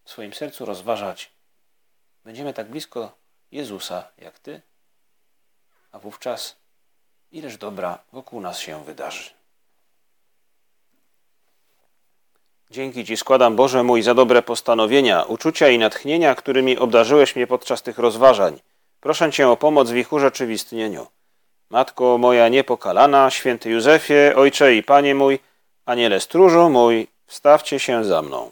w 0.04 0.10
swoim 0.10 0.34
sercu 0.34 0.66
rozważać, 0.66 1.32
będziemy 2.24 2.54
tak 2.54 2.70
blisko 2.70 3.18
Jezusa 3.52 4.08
jak 4.18 4.40
Ty, 4.40 4.62
a 5.92 6.00
wówczas 6.00 6.56
ileż 7.32 7.58
dobra 7.58 8.00
wokół 8.12 8.42
nas 8.42 8.60
się 8.60 8.84
wydarzy. 8.84 9.41
Dzięki 12.72 13.06
Ci 13.06 13.18
składam, 13.18 13.56
Boże 13.56 13.84
mój, 13.84 14.02
za 14.02 14.14
dobre 14.14 14.42
postanowienia, 14.42 15.24
uczucia 15.24 15.70
i 15.70 15.78
natchnienia, 15.78 16.36
którymi 16.36 16.78
obdarzyłeś 16.78 17.36
mnie 17.36 17.48
podczas 17.48 17.82
tych 17.82 17.98
rozważań. 17.98 18.60
Proszę 19.00 19.32
Cię 19.32 19.50
o 19.50 19.58
pomoc 19.58 19.90
w 19.90 19.96
ich 19.96 20.14
urzeczywistnieniu. 20.14 21.08
Matko 21.70 22.18
moja 22.18 22.50
niepokalana, 22.50 23.30
święty 23.30 23.70
Józefie, 23.70 24.36
Ojcze 24.36 24.76
i 24.76 24.84
Panie 24.84 25.16
mój, 25.16 25.40
Aniele 25.86 26.20
stróżu 26.20 26.70
mój, 26.70 27.08
wstawcie 27.26 27.80
się 27.80 28.04
za 28.04 28.22
mną. 28.22 28.52